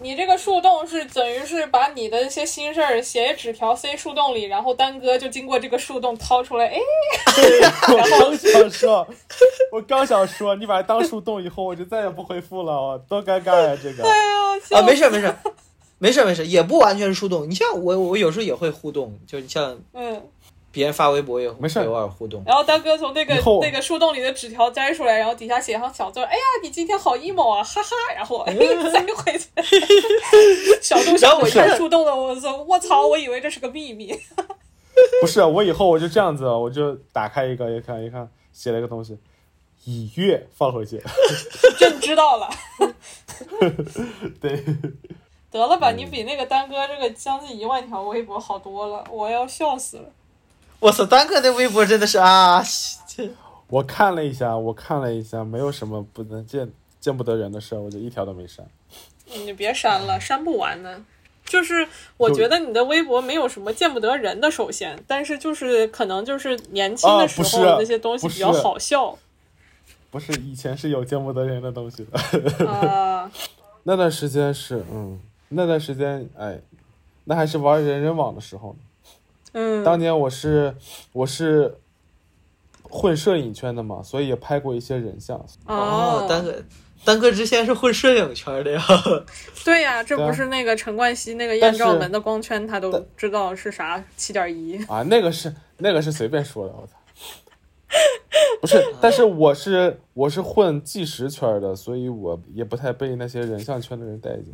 [0.03, 6.79] 你这个树洞是等于是把你的一些心事儿写纸条塞树洞里，然后丹哥就经过这个树洞掏出来，哎，
[7.89, 9.07] 我刚想说，
[9.71, 14.03] 我刚想说，你把它当树洞以后，我就再也不回复了，多尴尬呀，这个。
[14.03, 15.35] 哎呀，啊，没事没事，
[15.99, 17.49] 没事没事，也不完全是树洞。
[17.49, 20.23] 你像我，我有时候也会互动，就像嗯。
[20.73, 22.43] 别人发微博也没事，偶尔互动。
[22.47, 27.91] 然后丹哥从那个那个树洞里的纸条摘出来，然后底下写上小字：“哎呀，你今天好 emo 啊，哈哈。
[28.15, 29.49] ”然后塞回去。
[30.81, 34.15] 小杜小我一看树洞的，我说我操，我以为这是个秘密。
[35.21, 39.19] 不是，我以后我就这样子，我就打开一个一看，一看写了一个东西，
[39.85, 41.03] 已阅放回去。
[41.79, 42.51] 朕知道了。
[44.41, 44.65] 对。
[45.51, 50.05] 得了吧，你比那个丹哥这个将近一万条微博好多了，我要笑死了。
[50.81, 52.63] 我操，丹哥那微博真的是啊！
[53.69, 58.67] 我看了一下，我看了一下，没有什么不能见见不得人的事儿，我就一条都没删。
[59.27, 61.05] 你别删了，删不完呢。
[61.45, 61.87] 就是
[62.17, 69.19] 我觉得你的微博没有什么见不得人的，首先，但是就是可能就是年轻的时候那些东西比较好笑。
[70.11, 72.67] 不是，以前是有见不得人的东西的。
[72.67, 73.31] 啊。
[73.85, 76.61] 那段时间是，嗯，那段时间，哎，
[77.25, 78.79] 那还是玩人人网的时候呢。
[79.53, 80.75] 嗯，当年我是
[81.13, 81.77] 我是
[82.83, 85.45] 混摄影圈的嘛，所以也拍过一些人像。
[85.67, 86.63] 哦，丹哥，
[87.05, 88.83] 丹哥之前是混摄影圈的呀。
[89.65, 95.03] 对呀，这不是那个陈冠希那个艳照门的光圈，他都知道是啥七点一啊？
[95.03, 96.93] 那个是那个是随便说的，我操！
[98.61, 104.47] 不是，但是我是我是混纪实圈的，所以我也不太被那些人像圈的人待见。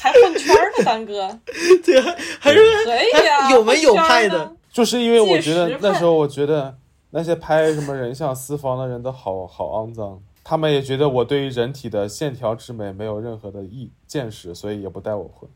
[0.00, 1.28] 还混圈呢，三哥，
[1.84, 2.00] 对，
[2.38, 4.54] 还是可以啊，有门有派的。
[4.72, 6.76] 就是因为我觉得那时候，我觉得
[7.10, 15.50] 那些拍什么人像私房的人都好好肮脏，他们也觉得我对于人体的线条之美没有任何的意见识，所以也不带我混。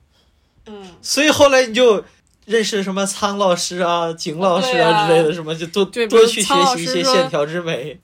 [0.67, 2.03] 嗯，所以后来你就
[2.47, 8.01] 认识什么苍老师啊、景老师啊之类的，什么就多多去学习一些线条之美。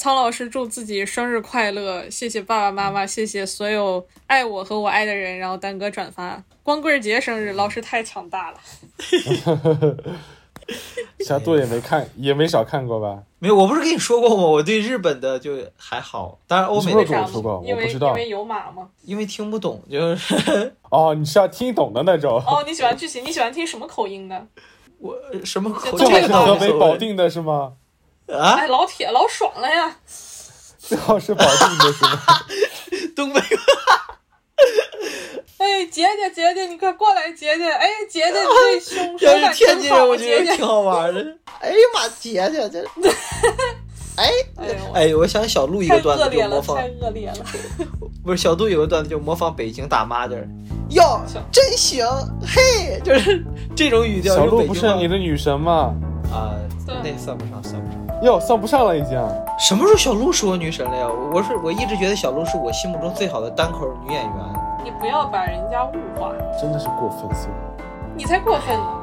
[0.00, 5.36] 苍老师祝自己生日快乐，谢谢爸爸妈妈，谢谢所有爱我和我爱的人。
[5.36, 8.56] 然后丹哥转发光棍节生日，老师太强大了。
[11.20, 13.24] 小杜也没看，也没少看过吧？
[13.40, 14.42] 没有，我不是跟你说过吗？
[14.42, 18.88] 我对日本的就还好，当然欧美的跟我说过，因为因为有马吗？
[19.04, 22.42] 因为听不懂，就是 哦，你是要听懂的那种。
[22.46, 23.22] 哦，你喜欢剧情？
[23.22, 24.46] 你喜欢听什么口音的？
[24.98, 25.14] 我
[25.44, 25.98] 什么口？
[25.98, 27.74] 是河北保定的是吗？
[28.36, 28.56] 啊！
[28.58, 29.96] 哎，老铁，老爽了呀！
[30.78, 32.20] 最好是保定的是吗？
[33.14, 33.40] 东北。
[35.58, 37.70] 哎，姐姐，姐姐，你快过来，姐姐！
[37.70, 38.46] 哎，姐姐，你
[38.78, 41.20] 这胸 手感真好，姐姐挺好玩的。
[41.60, 42.84] 哎呀妈，姐姐这。
[44.16, 44.30] 哎
[44.92, 46.76] 哎，我想小鹿一个段子就模仿。
[46.76, 47.36] 太恶劣了！
[48.22, 50.36] 不是小杜有个段子就模仿北京大妈的，
[50.90, 51.20] 哟，
[51.50, 52.06] 真行，
[52.42, 53.42] 嘿，就是
[53.74, 54.34] 这种语调。
[54.34, 55.94] 小鹿不是你的女神吗？
[56.32, 56.54] 啊，
[57.02, 58.22] 那算不上，算不上。
[58.22, 59.18] 哟，算不上了已经。
[59.58, 61.06] 什么时候小鹿是我女神了呀？
[61.32, 64.34] 我是我一直觉得小鹿是我心目中最好的单口女演员。
[64.84, 67.36] 你不要把人家物化，真的是过分了，
[68.14, 68.99] 你才过分呢。